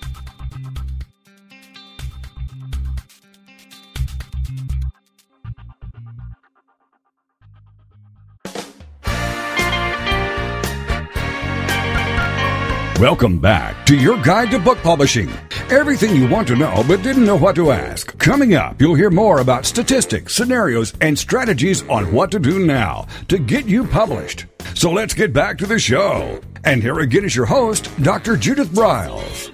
[13.01, 15.27] Welcome back to your guide to book publishing.
[15.71, 18.15] Everything you want to know but didn't know what to ask.
[18.19, 23.07] Coming up, you'll hear more about statistics, scenarios, and strategies on what to do now
[23.27, 24.45] to get you published.
[24.75, 26.39] So let's get back to the show.
[26.63, 28.37] And here again is your host, Dr.
[28.37, 29.49] Judith Briles.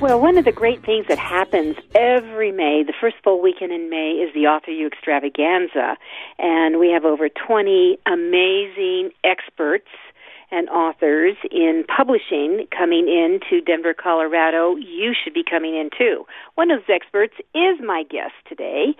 [0.00, 3.90] Well, one of the great things that happens every May, the first full weekend in
[3.90, 5.96] May, is the Author U Extravaganza.
[6.38, 9.88] And we have over 20 amazing experts
[10.50, 14.76] and authors in publishing coming in to Denver, Colorado.
[14.76, 16.24] You should be coming in too.
[16.54, 18.94] One of those experts is my guest today,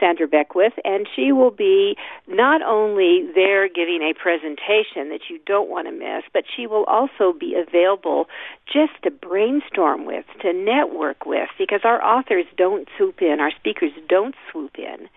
[0.00, 5.68] Sandra Beckwith, and she will be not only there giving a presentation that you don't
[5.68, 8.26] want to miss, but she will also be available
[8.66, 13.92] just to brainstorm with, to network with, because our authors don't swoop in, our speakers
[14.08, 15.08] don't swoop in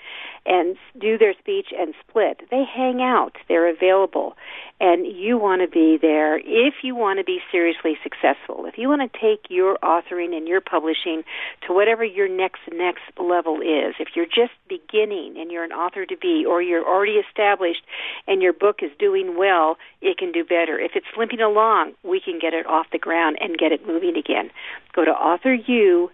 [0.46, 2.42] and do their speech and split.
[2.50, 4.36] They hang out, they're available,
[4.80, 8.66] and you want to be there if you want to be seriously successful.
[8.66, 11.24] If you want to take your authoring and your publishing
[11.66, 13.96] to whatever your next next level is.
[14.00, 17.82] If you're just beginning and you're an author to be or you're already established
[18.28, 20.80] and your book is doing well, it can do better.
[20.80, 24.16] If it's limping along, we can get it off the ground and get it moving
[24.16, 24.52] again.
[24.94, 26.12] Go to authoru.org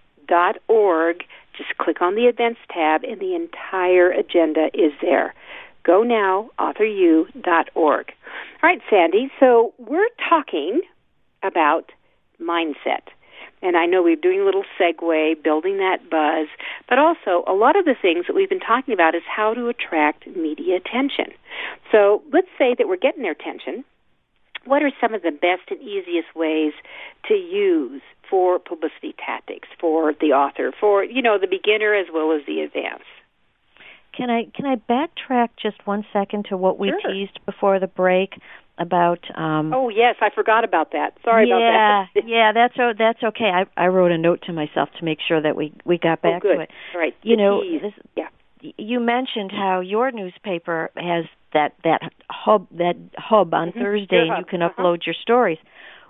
[1.57, 5.33] just click on the events tab and the entire agenda is there.
[5.83, 6.03] Go.
[8.63, 10.81] All right, Sandy, so we're talking
[11.43, 11.91] about
[12.41, 13.11] mindset.
[13.61, 16.47] And I know we're doing a little segue, building that buzz,
[16.89, 19.69] but also a lot of the things that we've been talking about is how to
[19.69, 21.27] attract media attention.
[21.91, 23.85] So let's say that we're getting their attention.
[24.65, 26.73] What are some of the best and easiest ways
[27.27, 32.31] to use for publicity tactics for the author, for you know the beginner as well
[32.31, 33.05] as the advanced.
[34.15, 37.11] Can I can I backtrack just one second to what we sure.
[37.11, 38.33] teased before the break
[38.77, 39.19] about?
[39.35, 41.17] Um, oh yes, I forgot about that.
[41.23, 42.27] Sorry yeah, about that.
[42.27, 43.49] yeah, that's oh, that's okay.
[43.49, 46.43] I I wrote a note to myself to make sure that we we got back
[46.45, 46.69] oh, to it.
[46.93, 47.15] All right.
[47.23, 48.27] You the know, this, yeah.
[48.77, 53.79] You mentioned how your newspaper has that that hub that hub on mm-hmm.
[53.79, 54.81] Thursday, and you can uh-huh.
[54.81, 55.57] upload your stories.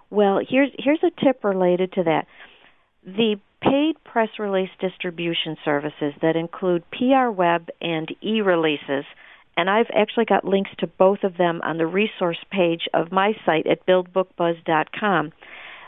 [0.10, 2.28] Well, here's here's a tip related to that.
[3.06, 9.04] The paid press release distribution services that include PRWeb and eReleases,
[9.56, 13.34] and I've actually got links to both of them on the resource page of my
[13.46, 15.32] site at buildbookbuzz.com.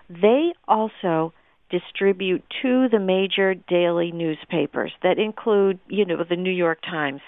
[0.10, 1.34] They also
[1.72, 7.22] distribute to the major daily newspapers that include, you know, the New York Times.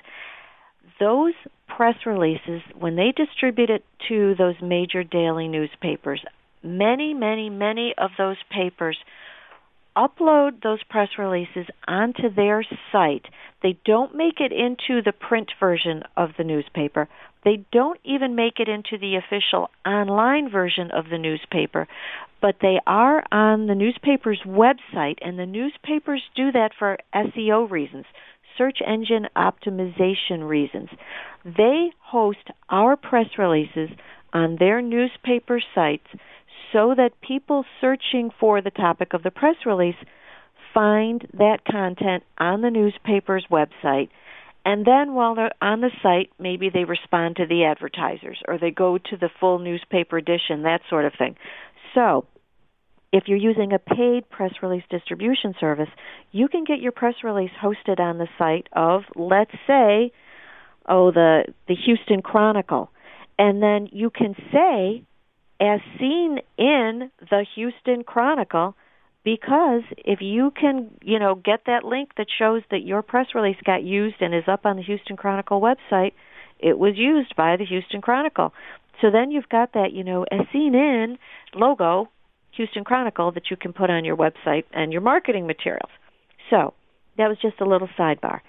[1.00, 1.34] Those
[1.68, 6.24] press releases, when they distribute it to those major daily newspapers,
[6.64, 8.98] many, many, many of those papers
[9.98, 13.26] upload those press releases onto their site.
[13.64, 17.10] They don't make it into the print version of the newspaper.
[17.44, 21.88] They don't even make it into the official online version of the newspaper,
[22.42, 28.06] but they are on the newspaper's website, and the newspapers do that for SEO reasons,
[28.58, 30.90] search engine optimization reasons.
[31.46, 33.90] They host our press releases
[34.34, 36.08] on their newspaper sites
[36.74, 39.96] so that people searching for the topic of the press release
[40.74, 44.10] find that content on the newspaper's website.
[44.66, 48.72] And then while they're on the site, maybe they respond to the advertisers or they
[48.72, 51.36] go to the full newspaper edition, that sort of thing.
[51.96, 52.26] So,
[53.14, 55.90] if you're using a paid press release distribution service,
[56.32, 60.12] you can get your press release hosted on the site of, let's say,
[60.88, 62.92] oh the the Houston Chronicle,
[63.40, 65.04] and then you can say
[65.60, 68.76] as seen in the Houston Chronicle
[69.24, 73.58] because if you can, you know, get that link that shows that your press release
[73.66, 76.14] got used and is up on the Houston Chronicle website,
[76.60, 78.54] it was used by the Houston Chronicle.
[79.02, 81.18] So then you've got that, you know, as seen in
[81.54, 82.10] logo,
[82.56, 85.90] Houston Chronicle that you can put on your website and your marketing materials.
[86.50, 86.74] So
[87.18, 88.40] that was just a little sidebar.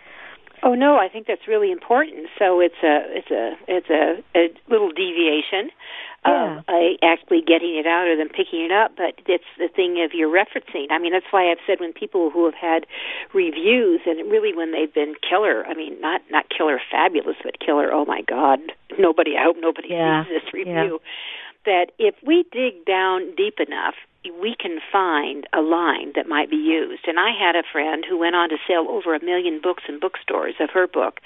[0.62, 2.28] Oh no, I think that's really important.
[2.38, 5.70] So it's a it's a it's a, a little deviation
[6.26, 6.58] yeah.
[6.58, 10.02] of uh, actually getting it out or them picking it up, but it's the thing
[10.04, 10.86] of you're referencing.
[10.90, 12.86] I mean, that's why I've said when people who have had
[13.32, 17.92] reviews and really when they've been killer, I mean, not not killer fabulous, but killer.
[17.92, 18.58] Oh my God,
[18.98, 19.36] nobody.
[19.36, 20.24] I hope nobody yeah.
[20.24, 21.00] sees this review.
[21.00, 21.08] Yeah.
[21.66, 23.94] That if we dig down deep enough,
[24.40, 27.06] we can find a line that might be used.
[27.06, 30.00] And I had a friend who went on to sell over a million books in
[30.00, 31.20] bookstores of her book,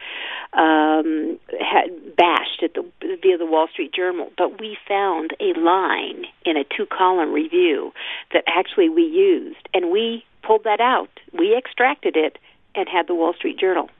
[0.52, 2.84] um, had bashed at the
[3.22, 4.30] via the Wall Street Journal.
[4.36, 7.92] But we found a line in a two-column review
[8.32, 11.10] that actually we used, and we pulled that out.
[11.32, 12.38] We extracted it
[12.74, 13.90] and had the Wall Street Journal.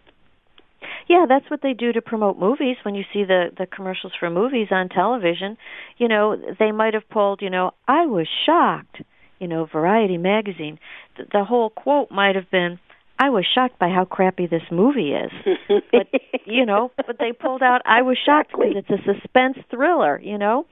[1.09, 2.76] Yeah, that's what they do to promote movies.
[2.83, 5.57] When you see the the commercials for movies on television,
[5.99, 7.43] you know they might have pulled.
[7.43, 9.03] You know, I was shocked.
[9.39, 10.78] You know, Variety magazine.
[11.16, 12.78] The, the whole quote might have been,
[13.18, 15.33] "I was shocked by how crappy this movie is."
[15.93, 16.07] but
[16.47, 20.39] you know, but they pulled out, "I was shocked because it's a suspense thriller." You
[20.39, 20.66] know,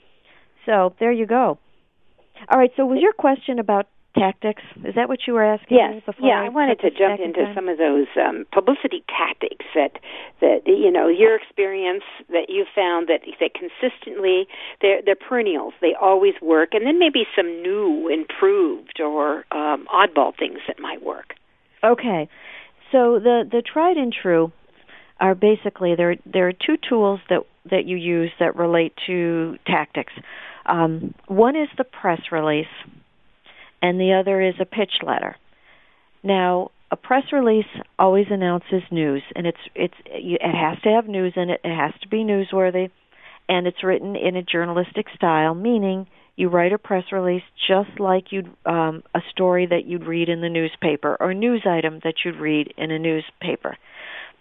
[0.66, 1.58] so there you go.
[2.48, 2.70] All right.
[2.76, 3.86] So was your question about
[4.18, 4.62] tactics?
[4.84, 5.76] Is that what you were asking?
[5.76, 6.02] Yes.
[6.04, 7.54] Before yeah, I wanted to jump into time?
[7.54, 9.98] some of those um, publicity tactics that
[10.40, 14.46] that you know your experience that you found that that consistently
[14.80, 15.74] they're they're perennials.
[15.80, 21.02] They always work, and then maybe some new, improved, or um, oddball things that might
[21.02, 21.34] work.
[21.84, 22.28] Okay.
[22.92, 24.52] So the the tried and true
[25.20, 27.40] are basically there there are two tools that
[27.70, 30.12] that you use that relate to tactics.
[30.66, 32.66] Um, one is the press release,
[33.82, 35.36] and the other is a pitch letter.
[36.22, 37.66] Now, a press release
[37.98, 41.60] always announces news, and it's it's it has to have news in it.
[41.64, 42.90] It has to be newsworthy,
[43.48, 46.06] and it's written in a journalistic style, meaning
[46.36, 50.40] you write a press release just like you'd um, a story that you'd read in
[50.40, 53.76] the newspaper or a news item that you'd read in a newspaper.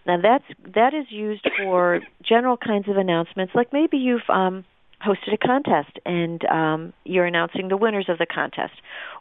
[0.08, 4.66] Now that's that is used for general kinds of announcements, like maybe you've um,
[5.06, 8.74] hosted a contest and um, you're announcing the winners of the contest.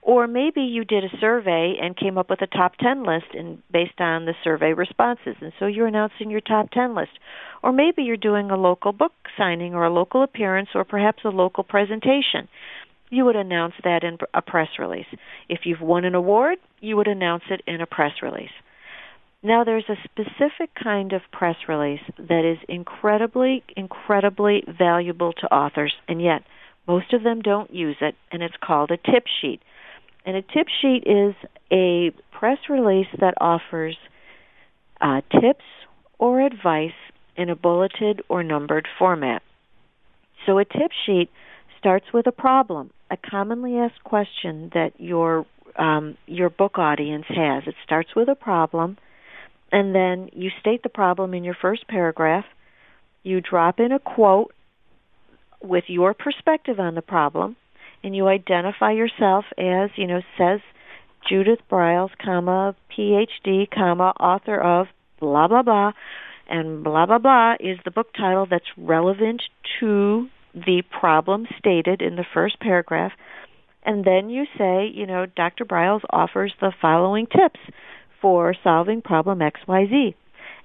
[0.02, 3.62] Or maybe you did a survey and came up with a top 10 list and
[3.70, 7.12] based on the survey responses and so you're announcing your top 10 list.
[7.62, 11.28] Or maybe you're doing a local book signing or a local appearance or perhaps a
[11.28, 12.48] local presentation.
[13.10, 15.06] You would announce that in a press release.
[15.48, 18.50] If you've won an award, you would announce it in a press release.
[19.42, 25.94] Now, there's a specific kind of press release that is incredibly, incredibly valuable to authors,
[26.08, 26.42] and yet
[26.88, 29.60] most of them don't use it, and it's called a tip sheet.
[30.26, 31.34] And a tip sheet is
[31.70, 33.96] a press release that offers
[35.00, 35.64] uh, tips
[36.18, 36.90] or advice
[37.36, 39.42] in a bulleted or numbered format.
[40.46, 41.30] So a tip sheet
[41.78, 47.62] starts with a problem, a commonly asked question that your um, your book audience has.
[47.68, 48.98] It starts with a problem
[49.70, 52.44] and then you state the problem in your first paragraph.
[53.22, 54.52] You drop in a quote
[55.62, 57.56] with your perspective on the problem,
[58.02, 60.60] and you identify yourself as, you know, says
[61.28, 64.86] Judith Briles, comma, PhD, comma, author of
[65.20, 65.92] blah blah blah,
[66.48, 69.42] and blah blah blah is the book title that's relevant
[69.80, 73.12] to the problem stated in the first paragraph.
[73.84, 75.64] And then you say, you know, Dr.
[75.64, 77.60] Briles offers the following tips
[78.20, 80.14] for solving problem XYZ.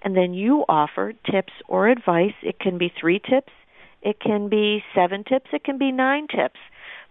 [0.03, 2.33] And then you offer tips or advice.
[2.41, 3.53] It can be three tips,
[4.01, 6.59] it can be seven tips, it can be nine tips.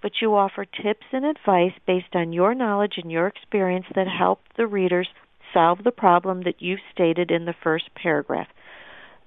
[0.02, 4.40] But you offer tips and advice based on your knowledge and your experience that help
[4.56, 5.08] the readers
[5.54, 8.48] solve the problem that you've stated in the first paragraph.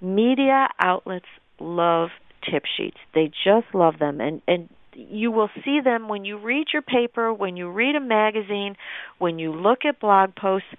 [0.01, 1.25] Media outlets
[1.59, 2.09] love
[2.49, 2.97] tip sheets.
[3.13, 7.33] They just love them and and you will see them when you read your paper,
[7.33, 8.75] when you read a magazine,
[9.17, 10.69] when you look at blog posts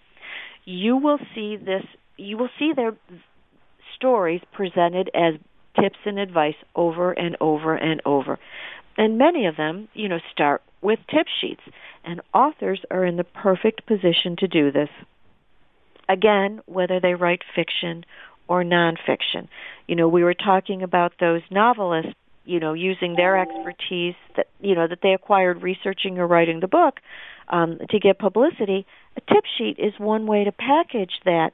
[0.66, 1.84] you will see this
[2.18, 2.92] you will see their
[3.96, 5.34] stories presented as
[5.80, 8.38] tips and advice over and over and over.
[8.96, 11.60] And many of them, you know, start with tip sheets.
[12.04, 14.88] And authors are in the perfect position to do this.
[16.08, 18.04] Again, whether they write fiction
[18.48, 19.48] or nonfiction.
[19.86, 22.12] You know, we were talking about those novelists,
[22.44, 26.68] you know, using their expertise that you know that they acquired researching or writing the
[26.68, 27.00] book
[27.48, 28.86] um, to get publicity
[29.16, 31.52] a tip sheet is one way to package that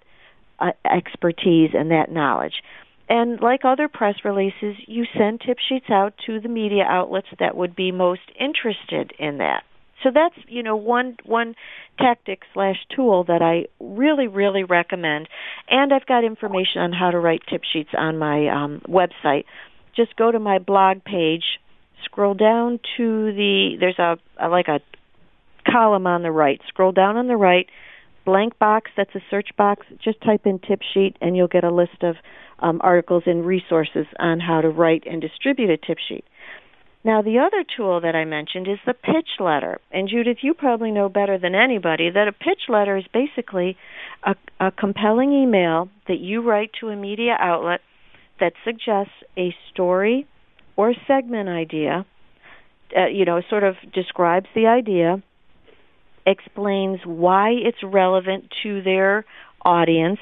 [0.59, 2.63] uh, expertise and that knowledge.
[3.09, 7.57] and like other press releases, you send tip sheets out to the media outlets that
[7.57, 9.65] would be most interested in that.
[10.03, 11.55] So that's you know one one
[11.99, 15.29] tactic slash tool that I really really recommend.
[15.69, 19.45] And I've got information on how to write tip sheets on my um, website.
[19.95, 21.45] Just go to my blog page,
[22.05, 24.81] scroll down to the there's a, a like a
[25.71, 26.61] column on the right.
[26.69, 27.67] Scroll down on the right,
[28.25, 29.87] blank box that's a search box.
[30.03, 32.17] Just type in tip sheet and you'll get a list of
[32.61, 36.25] um, articles and resources on how to write and distribute a tip sheet.
[37.05, 39.81] Now, the other tool that I mentioned is the pitch letter.
[39.91, 43.77] And Judith, you probably know better than anybody that a pitch letter is basically
[44.23, 47.81] a, a compelling email that you write to a media outlet
[48.39, 50.29] that suggests a story
[50.77, 52.07] or segment idea,
[52.97, 55.21] uh, you know, sort of describes the idea,
[56.27, 59.25] explains why it's relevant to their
[59.65, 60.21] audience,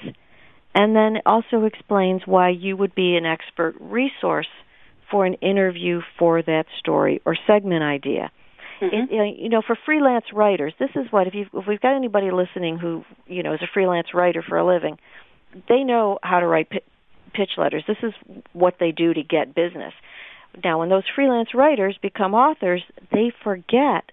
[0.74, 4.48] and then also explains why you would be an expert resource
[5.10, 8.30] for an interview for that story or segment idea.
[8.80, 9.12] Mm-hmm.
[9.14, 12.30] It, you know, for freelance writers, this is what if you if we've got anybody
[12.30, 14.98] listening who you know is a freelance writer for a living,
[15.68, 16.80] they know how to write p-
[17.34, 17.84] pitch letters.
[17.86, 18.12] This is
[18.52, 19.92] what they do to get business.
[20.64, 22.82] Now, when those freelance writers become authors,
[23.12, 24.10] they forget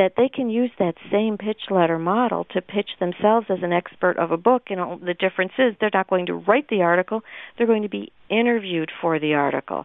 [0.00, 4.16] that they can use that same pitch letter model to pitch themselves as an expert
[4.16, 4.62] of a book.
[4.70, 7.20] And the difference is they're not going to write the article;
[7.58, 9.84] they're going to be interviewed for the article.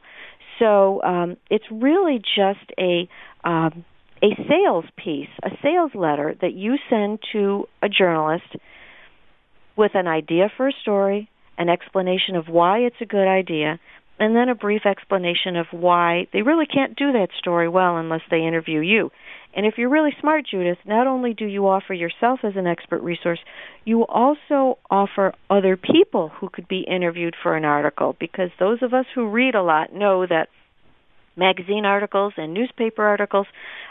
[0.57, 3.09] So um, it's really just a
[3.43, 3.83] um,
[4.23, 8.55] a sales piece, a sales letter that you send to a journalist
[9.75, 13.81] with an idea for a story, an explanation of why it's a good idea,
[14.17, 18.21] and then a brief explanation of why they really can't do that story well unless
[18.31, 19.11] they interview you.
[19.55, 23.01] And if you're really smart, Judith, not only do you offer yourself as an expert
[23.01, 23.39] resource,
[23.85, 28.93] you also offer other people who could be interviewed for an article because those of
[28.93, 30.49] us who read a lot know that
[31.37, 33.47] magazine articles and newspaper articles,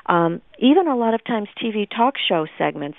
[0.07, 2.99] um, even a lot of times TV talk show segments,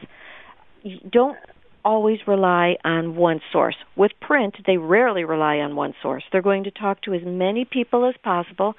[1.12, 1.38] don't
[1.84, 3.76] always rely on one source.
[3.96, 6.24] With print, they rarely rely on one source.
[6.32, 8.74] They're going to talk to as many people as possible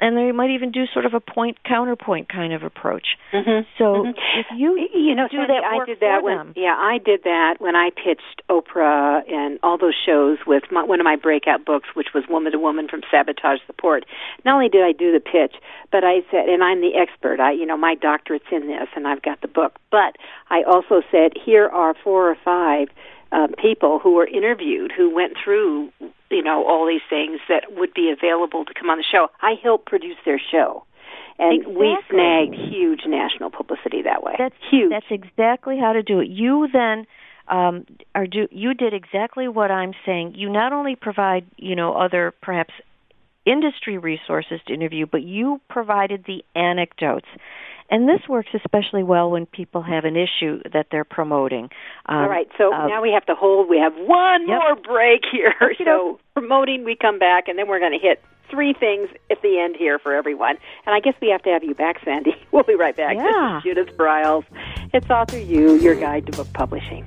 [0.00, 3.16] and they might even do sort of a point counterpoint kind of approach.
[3.32, 3.66] Mm-hmm.
[3.78, 4.38] So mm-hmm.
[4.38, 6.52] if you you know do that I did that when them.
[6.56, 11.00] yeah I did that when I pitched Oprah and all those shows with my, one
[11.00, 14.04] of my breakout books, which was Woman to Woman from Sabotage to Support.
[14.44, 15.54] Not only did I do the pitch,
[15.90, 17.40] but I said, and I'm the expert.
[17.40, 19.76] I you know my doctorate's in this, and I've got the book.
[19.90, 20.16] But
[20.50, 22.88] I also said here are four or five
[23.32, 25.90] uh, people who were interviewed who went through
[26.30, 29.28] you know all these things that would be available to come on the show.
[29.40, 30.84] I helped produce their show.
[31.38, 31.76] And Exactly.
[31.76, 34.36] we snagged huge national publicity that way.
[34.38, 34.90] That's huge.
[34.90, 36.28] That's exactly how to do it.
[36.28, 37.06] You then
[37.48, 40.34] um, are do you did exactly what I'm saying.
[40.34, 42.72] You not only provide you know other perhaps
[43.44, 47.28] industry resources to interview, but you provided the anecdotes.
[47.88, 51.70] And this works especially well when people have an issue that they're promoting.
[52.06, 53.68] Um, All right, so uh, now we have to hold.
[53.68, 54.60] We have one Yep.
[54.60, 55.54] more break here.
[55.60, 55.86] Okey-doke.
[55.86, 59.58] So promoting, we come back, and then we're going to hit three things at the
[59.58, 60.56] end here for everyone.
[60.84, 62.34] And I guess we have to have you back, Sandy.
[62.52, 63.16] We'll be right back.
[63.16, 63.60] Yeah.
[63.64, 64.44] This is Judith Briles.
[64.94, 67.06] It's Author U, your guide to book publishing.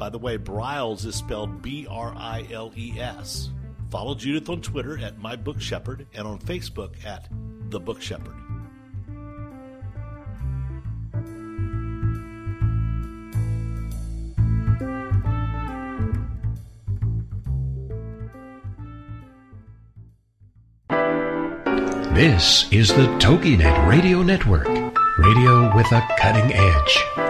[0.00, 3.50] By the way, Briles is spelled B R I L E S.
[3.90, 7.28] Follow Judith on Twitter at My Book Shepherd and on Facebook at
[7.68, 8.34] The Book Shepherd.
[22.14, 24.66] This is the TogiNet Radio Network,
[25.18, 27.29] radio with a cutting edge.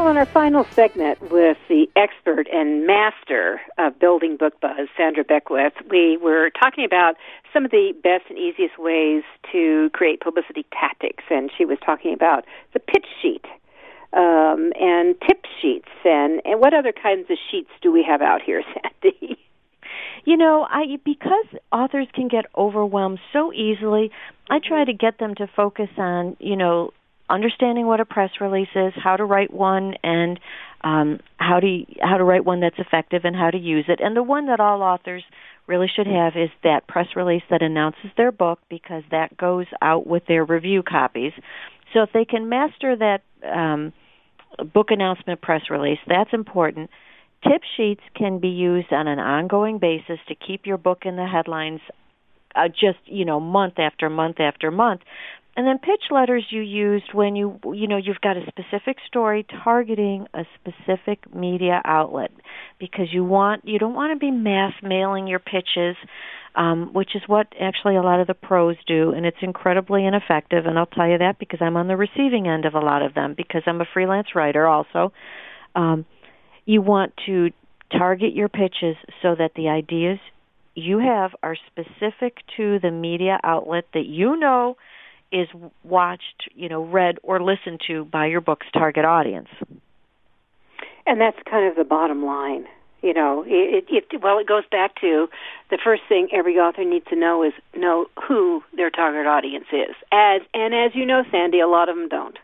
[0.00, 5.24] Well, in our final segment with the expert and master of building book buzz, Sandra
[5.24, 7.16] Beckwith, we were talking about
[7.52, 12.14] some of the best and easiest ways to create publicity tactics, and she was talking
[12.14, 13.44] about the pitch sheet
[14.14, 18.40] um, and tip sheets, and and what other kinds of sheets do we have out
[18.40, 18.62] here,
[19.02, 19.38] Sandy?
[20.24, 24.10] You know, I because authors can get overwhelmed so easily,
[24.48, 26.92] I try to get them to focus on, you know,
[27.30, 30.40] understanding what a press release is, how to write one, and
[30.82, 34.00] um, how to how to write one that's effective and how to use it.
[34.02, 35.22] And the one that all authors
[35.66, 40.06] really should have is that press release that announces their book because that goes out
[40.06, 41.32] with their review copies.
[41.92, 43.92] So if they can master that um,
[44.72, 46.90] book announcement press release, that's important.
[47.44, 51.26] Tip sheets can be used on an ongoing basis to keep your book in the
[51.26, 51.80] headlines
[52.54, 55.02] uh, just you know month after month after month
[55.60, 59.44] and then pitch letters you used when you you know you've got a specific story
[59.62, 62.30] targeting a specific media outlet
[62.78, 65.96] because you want you don't want to be mass mailing your pitches
[66.54, 70.64] um, which is what actually a lot of the pros do and it's incredibly ineffective
[70.64, 73.12] and I'll tell you that because I'm on the receiving end of a lot of
[73.12, 75.12] them because I'm a freelance writer also.
[75.76, 76.06] Um,
[76.64, 77.50] you want to
[77.92, 80.18] target your pitches so that the ideas
[80.74, 84.78] you have are specific to the media outlet that you know
[85.32, 85.48] is
[85.84, 89.48] watched, you know, read or listened to by your book's target audience.
[91.06, 92.66] And that's kind of the bottom line.
[93.02, 95.28] You know, it, it well, it goes back to
[95.70, 99.96] the first thing every author needs to know is know who their target audience is.
[100.12, 102.38] As and as you know, Sandy, a lot of them don't.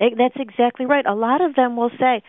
[0.00, 1.06] That's exactly right.
[1.06, 2.24] A lot of them will say,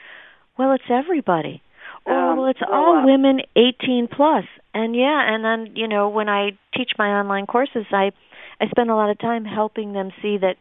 [0.60, 1.64] "Well, it's everybody,"
[2.06, 3.06] or um, "Well, it's all up.
[3.06, 4.46] women 18 plus."
[4.76, 8.12] And yeah, and then you know, when I teach my online courses, I
[8.60, 10.56] I spend a lot of time helping them see that,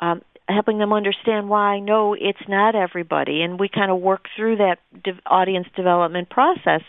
[0.00, 4.56] um, helping them understand why no, it's not everybody, and we kind of work through
[4.56, 6.82] that de- audience development process,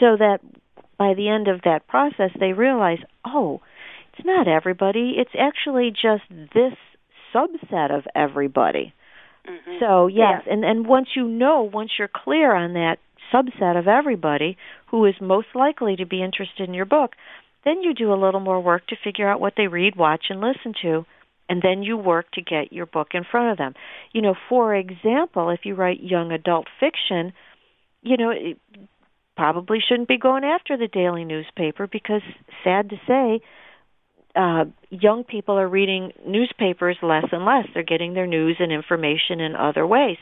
[0.00, 0.38] so that
[0.98, 3.60] by the end of that process they realize, oh,
[4.12, 5.14] it's not everybody.
[5.16, 6.74] It's actually just this
[7.34, 8.92] subset of everybody.
[9.48, 9.78] Mm-hmm.
[9.80, 10.52] So yes, yeah.
[10.52, 12.98] and and once you know, once you're clear on that
[13.32, 14.56] subset of everybody
[14.88, 17.12] who is most likely to be interested in your book,
[17.68, 20.40] then you do a little more work to figure out what they read, watch, and
[20.40, 21.04] listen to,
[21.48, 23.74] and then you work to get your book in front of them.
[24.12, 27.32] You know, for example, if you write young adult fiction,
[28.02, 28.58] you know, it
[29.36, 32.22] probably shouldn't be going after the daily newspaper because,
[32.64, 33.40] sad to say,
[34.36, 37.66] uh, young people are reading newspapers less and less.
[37.72, 40.16] They're getting their news and information in other ways.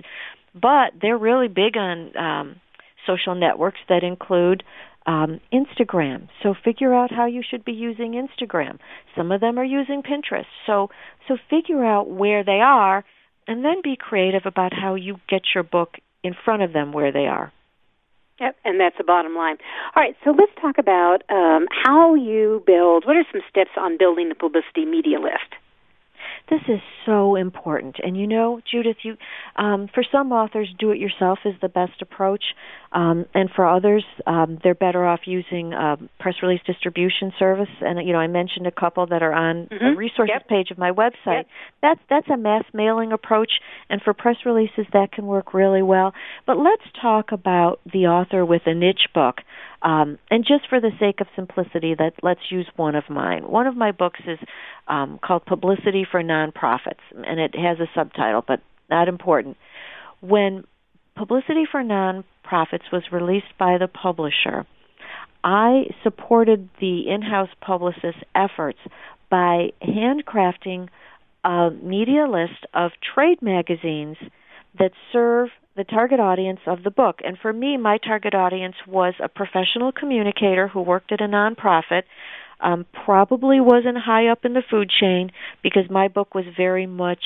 [0.55, 2.61] But they're really big on um,
[3.07, 4.62] social networks that include
[5.07, 6.28] um, Instagram.
[6.42, 8.78] So figure out how you should be using Instagram.
[9.16, 10.46] Some of them are using Pinterest.
[10.66, 10.90] So
[11.28, 13.04] so figure out where they are
[13.46, 17.12] and then be creative about how you get your book in front of them where
[17.12, 17.52] they are.
[18.40, 19.57] Yep, and that's the bottom line.
[19.94, 23.07] All right, so let's talk about um, how you build.
[23.07, 25.54] What are some steps on building the publicity media list?
[26.49, 27.97] This is so important.
[28.03, 29.16] And you know, Judith, you
[29.57, 32.44] um, for some authors, do it yourself is the best approach,
[32.92, 37.68] um, and for others, um, they're better off using a press release distribution service.
[37.80, 39.84] And you know, I mentioned a couple that are on mm-hmm.
[39.84, 40.49] the resources yep.
[40.49, 41.14] page of my website.
[41.26, 41.47] Yep.
[41.82, 43.51] That's that's a mass mailing approach,
[43.90, 46.12] and for press releases, that can work really well.
[46.47, 49.38] But let's talk about the author with a niche book.
[49.83, 53.49] Um, and just for the sake of simplicity, that let's use one of mine.
[53.49, 54.39] One of my books is
[54.89, 58.61] um, called Publicity for Nonprofits, and it has a subtitle, but
[58.91, 59.57] not important.
[60.20, 60.64] When
[61.16, 64.66] Publicity for Nonprofits was released by the publisher,
[65.45, 68.79] I supported the in-house publicist's efforts
[69.31, 70.89] by handcrafting
[71.45, 74.16] a media list of trade magazines
[74.79, 77.20] that serve the target audience of the book.
[77.24, 82.03] And for me, my target audience was a professional communicator who worked at a nonprofit,
[82.61, 85.31] um, probably wasn't high up in the food chain
[85.62, 87.22] because my book was very much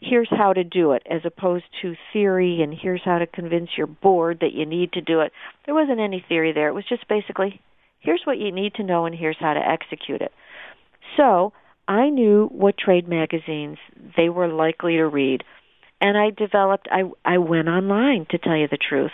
[0.00, 3.86] here's how to do it as opposed to theory and here's how to convince your
[3.86, 5.32] board that you need to do it.
[5.66, 6.68] There wasn't any theory there.
[6.68, 7.60] It was just basically
[8.00, 10.32] here's what you need to know and here's how to execute it.
[11.16, 11.52] So,
[11.88, 13.78] I knew what trade magazines
[14.16, 15.42] they were likely to read
[16.00, 19.12] and I developed I I went online to tell you the truth.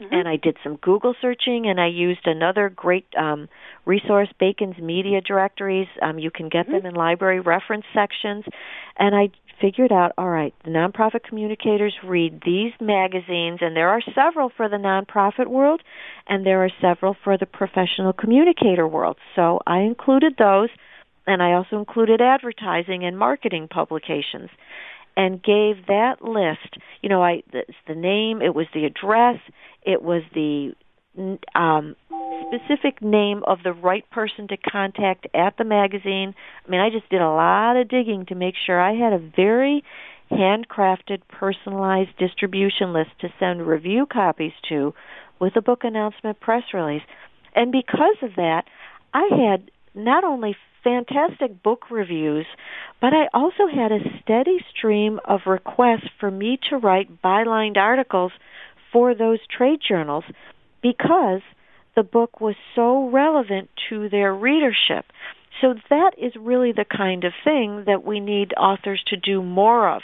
[0.00, 0.14] Mm-hmm.
[0.14, 3.48] And I did some Google searching, and I used another great um,
[3.84, 5.88] resource, Bacon's Media Directories.
[6.00, 6.78] Um, you can get mm-hmm.
[6.78, 8.44] them in library reference sections.
[8.98, 9.30] And I
[9.60, 14.68] figured out, all right, the nonprofit communicators read these magazines, and there are several for
[14.68, 15.82] the nonprofit world,
[16.26, 19.18] and there are several for the professional communicator world.
[19.36, 20.70] So I included those,
[21.28, 24.50] and I also included advertising and marketing publications
[25.16, 26.76] and gave that list.
[27.02, 29.38] You know, I it's the name, it was the address,
[29.82, 30.74] it was the
[31.54, 31.94] um,
[32.46, 36.34] specific name of the right person to contact at the magazine.
[36.66, 39.18] I mean, I just did a lot of digging to make sure I had a
[39.18, 39.84] very
[40.30, 44.94] handcrafted, personalized distribution list to send review copies to
[45.38, 47.02] with a book announcement press release.
[47.54, 48.64] And because of that,
[49.12, 52.46] I had not only fantastic book reviews,
[53.00, 58.32] but I also had a steady stream of requests for me to write bylined articles
[58.92, 60.24] for those trade journals
[60.82, 61.40] because
[61.94, 65.04] the book was so relevant to their readership.
[65.60, 69.88] So that is really the kind of thing that we need authors to do more
[69.88, 70.02] of.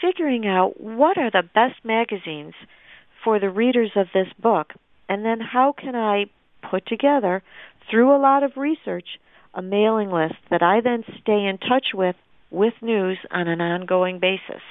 [0.00, 2.54] Figuring out what are the best magazines
[3.22, 4.72] for the readers of this book,
[5.08, 6.26] and then how can I
[6.70, 7.42] put together,
[7.90, 9.18] through a lot of research,
[9.54, 12.16] a mailing list that I then stay in touch with
[12.50, 14.62] with news on an ongoing basis.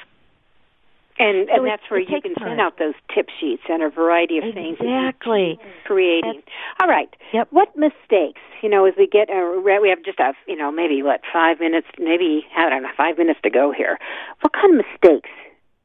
[1.18, 2.48] And so and that's where you can time.
[2.48, 4.64] send out those tip sheets and a variety of exactly.
[4.64, 4.78] things.
[4.80, 5.60] Exactly.
[5.84, 6.42] Creating.
[6.82, 7.14] All right.
[7.34, 7.50] Yep.
[7.52, 8.40] What mistakes?
[8.62, 11.60] You know, as we get, uh, we have just a, you know, maybe what five
[11.60, 13.98] minutes, maybe I don't know, five minutes to go here.
[14.42, 15.30] What kind of mistakes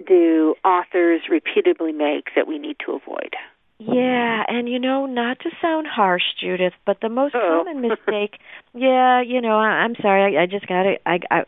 [0.06, 3.34] do authors repeatedly make that we need to avoid?
[3.78, 7.64] Yeah, and you know, not to sound harsh, Judith, but the most Uh-oh.
[7.64, 8.38] common mistake.
[8.72, 11.44] yeah, you know, I, I'm sorry, I, I just got to, I, I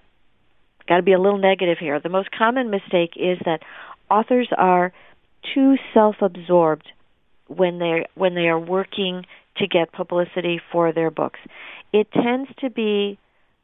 [0.88, 2.00] got to be a little negative here.
[2.00, 3.60] The most common mistake is that
[4.10, 4.92] authors are
[5.54, 6.88] too self-absorbed
[7.48, 9.24] when they when they are working
[9.58, 11.38] to get publicity for their books.
[11.92, 13.18] It tends to be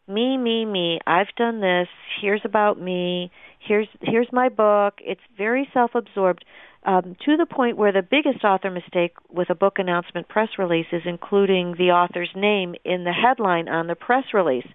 [0.09, 1.01] me, me, me.
[1.07, 1.89] I've done this.
[2.21, 3.31] Here's about me.
[3.59, 4.95] Here's here's my book.
[5.01, 6.45] It's very self-absorbed
[6.85, 10.87] um, to the point where the biggest author mistake with a book announcement press release
[10.93, 14.67] is including the author's name in the headline on the press release.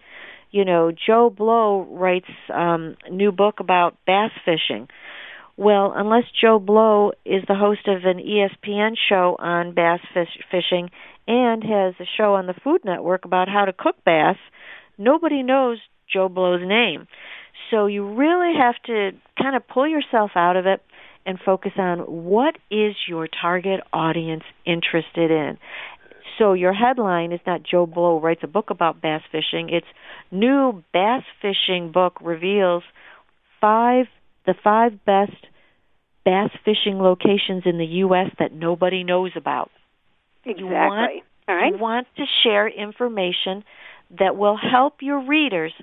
[0.52, 4.88] You know, Joe Blow writes um, new book about bass fishing.
[5.58, 10.90] Well, unless Joe Blow is the host of an ESPN show on bass fish- fishing
[11.28, 14.38] and has a show on the Food Network about how to cook bass,
[14.98, 15.80] nobody knows
[16.12, 17.08] Joe Blow's name.
[17.70, 20.82] So you really have to kind of pull yourself out of it
[21.28, 25.58] and focus on what is your target audience interested in.
[26.38, 29.70] So your headline is not Joe Blow writes a book about bass fishing.
[29.70, 29.88] It's
[30.32, 32.84] new bass fishing book reveals
[33.60, 34.06] five
[34.46, 35.36] the five best
[36.24, 39.70] bass fishing locations in the US that nobody knows about.
[40.46, 40.64] Exactly.
[40.64, 41.74] You want, All right.
[41.74, 43.66] You want to share information
[44.18, 45.74] that will help your readers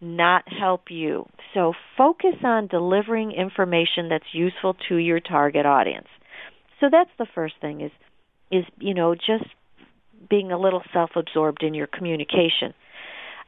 [0.00, 1.26] not help you.
[1.54, 6.08] So focus on delivering information that's useful to your target audience.
[6.80, 7.90] So that's the first thing is
[8.50, 9.46] is you know just
[10.28, 12.74] being a little self-absorbed in your communication.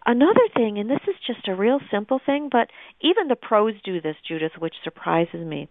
[0.06, 2.68] Another thing, and this is just a real simple thing, but
[3.02, 5.68] even the pros do this, Judith, which surprises me.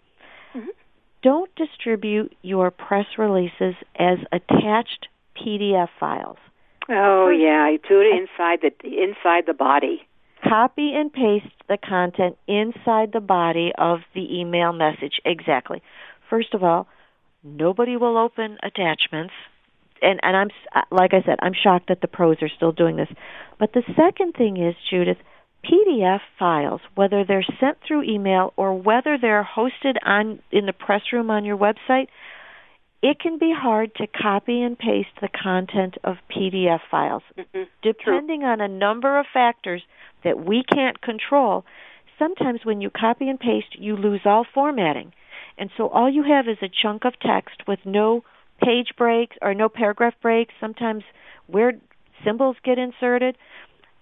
[0.55, 0.67] Mm-hmm.
[1.23, 6.38] Don't distribute your press releases as attached PDF files.
[6.89, 10.07] Oh yeah, you put it inside the inside the body.
[10.43, 15.19] Copy and paste the content inside the body of the email message.
[15.25, 15.81] Exactly.
[16.29, 16.88] First of all,
[17.43, 19.33] nobody will open attachments
[20.01, 22.95] and and I'm uh, like I said, I'm shocked that the pros are still doing
[22.97, 23.09] this.
[23.59, 25.17] But the second thing is, Judith,
[25.63, 31.01] PDF files, whether they're sent through email or whether they're hosted on in the press
[31.11, 32.07] room on your website,
[33.01, 37.23] it can be hard to copy and paste the content of PDF files.
[37.37, 37.63] Mm-hmm.
[37.83, 38.49] Depending True.
[38.49, 39.83] on a number of factors
[40.23, 41.63] that we can't control,
[42.17, 45.13] sometimes when you copy and paste, you lose all formatting.
[45.57, 48.23] And so all you have is a chunk of text with no
[48.63, 50.53] page breaks or no paragraph breaks.
[50.59, 51.03] Sometimes
[51.47, 51.79] weird
[52.25, 53.37] symbols get inserted.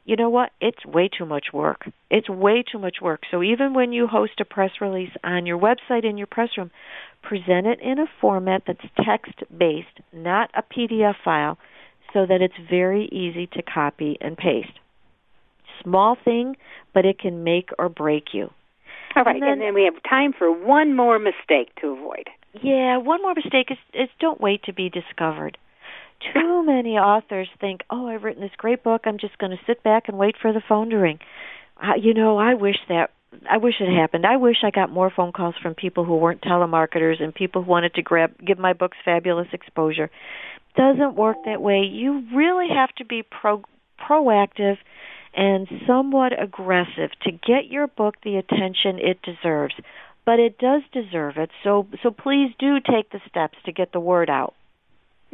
[0.06, 0.52] You know what?
[0.62, 1.90] It's way too much work.
[2.12, 3.22] It's way too much work.
[3.32, 6.70] So even when you host a press release on your website in your press room,
[7.24, 11.58] present it in a format that's text based, not a PDF file,
[12.14, 14.80] so that it's very easy to copy and paste.
[15.84, 16.56] Small thing,
[16.94, 18.52] but it can make or break you.
[19.16, 22.30] All right, and then, and then we have time for one more mistake to avoid.
[22.62, 25.58] Yeah, one more mistake is, is don't wait to be discovered.
[26.34, 29.02] Too many authors think, "Oh, I've written this great book.
[29.06, 31.20] I'm just going to sit back and wait for the phone to ring."
[31.82, 33.12] Uh, you know, I wish that
[33.50, 34.26] I wish it happened.
[34.26, 37.70] I wish I got more phone calls from people who weren't telemarketers and people who
[37.70, 40.10] wanted to grab give my books fabulous exposure.
[40.76, 41.82] Doesn't work that way.
[41.84, 43.64] You really have to be pro
[44.00, 44.78] proactive
[45.34, 49.76] and somewhat aggressive to get your book the attention it deserves
[50.26, 51.52] but it does deserve it.
[51.64, 54.56] So so please do take the steps to get the word out.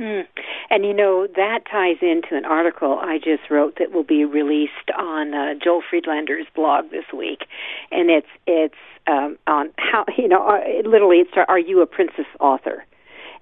[0.01, 0.25] Mm.
[0.71, 4.89] And you know that ties into an article I just wrote that will be released
[4.97, 7.45] on uh, Joel Friedlander's blog this week,
[7.91, 8.73] and it's it's
[9.05, 12.83] um, on how you know uh, literally it's are you a princess author?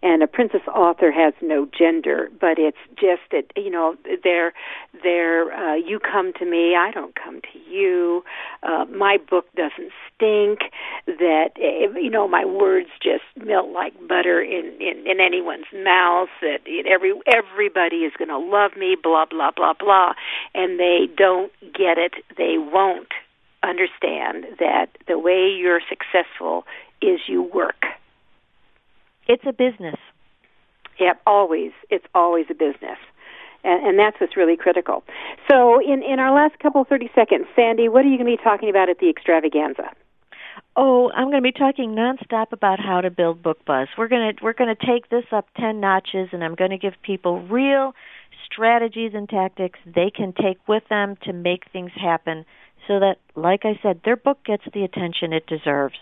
[0.01, 4.53] And a princess author has no gender but it's just that you know they're
[5.03, 8.23] they're uh, you come to me i don't come to you.
[8.63, 10.59] Uh, my book doesn't stink
[11.05, 16.29] that eh, you know my words just melt like butter in in, in anyone's mouth
[16.41, 20.13] that every everybody is going to love me blah blah blah blah.
[20.53, 22.13] And they don't get it.
[22.37, 23.09] They won't
[23.63, 26.65] understand that the way you're successful
[27.01, 27.85] is you work
[29.29, 29.95] it's a business.
[30.99, 31.71] Yep, always.
[31.89, 32.97] It's always a business.
[33.63, 35.03] And, and that's what's really critical.
[35.49, 38.43] So, in, in our last couple 30 seconds, Sandy, what are you going to be
[38.43, 39.91] talking about at the extravaganza?
[40.75, 43.87] Oh, I'm going to be talking nonstop about how to build book buzz.
[43.97, 46.77] We're going to we're going to take this up 10 notches and I'm going to
[46.77, 47.93] give people real
[48.45, 52.45] strategies and tactics they can take with them to make things happen
[52.87, 55.97] so that like I said, their book gets the attention it deserves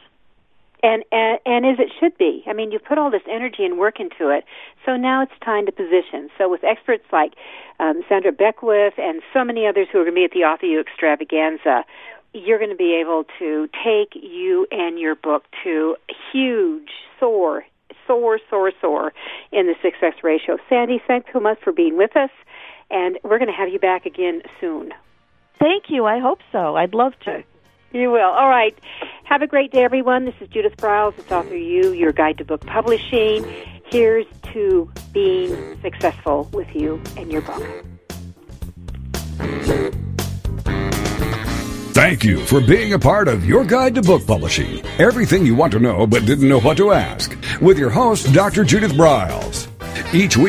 [0.84, 2.44] and, and and as it should be.
[2.48, 4.46] I mean, you put all this energy and work into it,
[4.86, 6.30] so now it's time to position.
[6.38, 7.34] So with experts like
[7.80, 10.66] um, Sandra Beckwith and so many others who are going to be at the Author
[10.68, 11.84] U Extravaganza,
[12.34, 15.96] you're going to be able to take you and your book to
[16.32, 17.66] huge, soar,
[18.06, 19.14] soar, soar, soar
[19.52, 20.58] in the success ratio.
[20.70, 22.32] Sandy, thanks so much for being with us,
[22.90, 24.94] and we're going to have you back again soon.
[25.60, 26.06] Thank you.
[26.06, 26.76] I hope so.
[26.76, 27.44] I'd love to.
[27.92, 28.30] You will.
[28.30, 28.78] All right.
[29.24, 30.26] Have a great day, everyone.
[30.26, 31.18] This is Judith Briles.
[31.18, 33.46] It's Author U, your guide to book publishing.
[33.86, 37.64] Here's to being successful with you and your book.
[41.94, 44.86] Thank you for being a part of Your Guide to Book Publishing.
[45.00, 47.36] Everything you want to know but didn't know what to ask.
[47.60, 48.64] With your host, Dr.
[48.64, 49.68] Judith Briles.
[50.14, 50.46] Each week,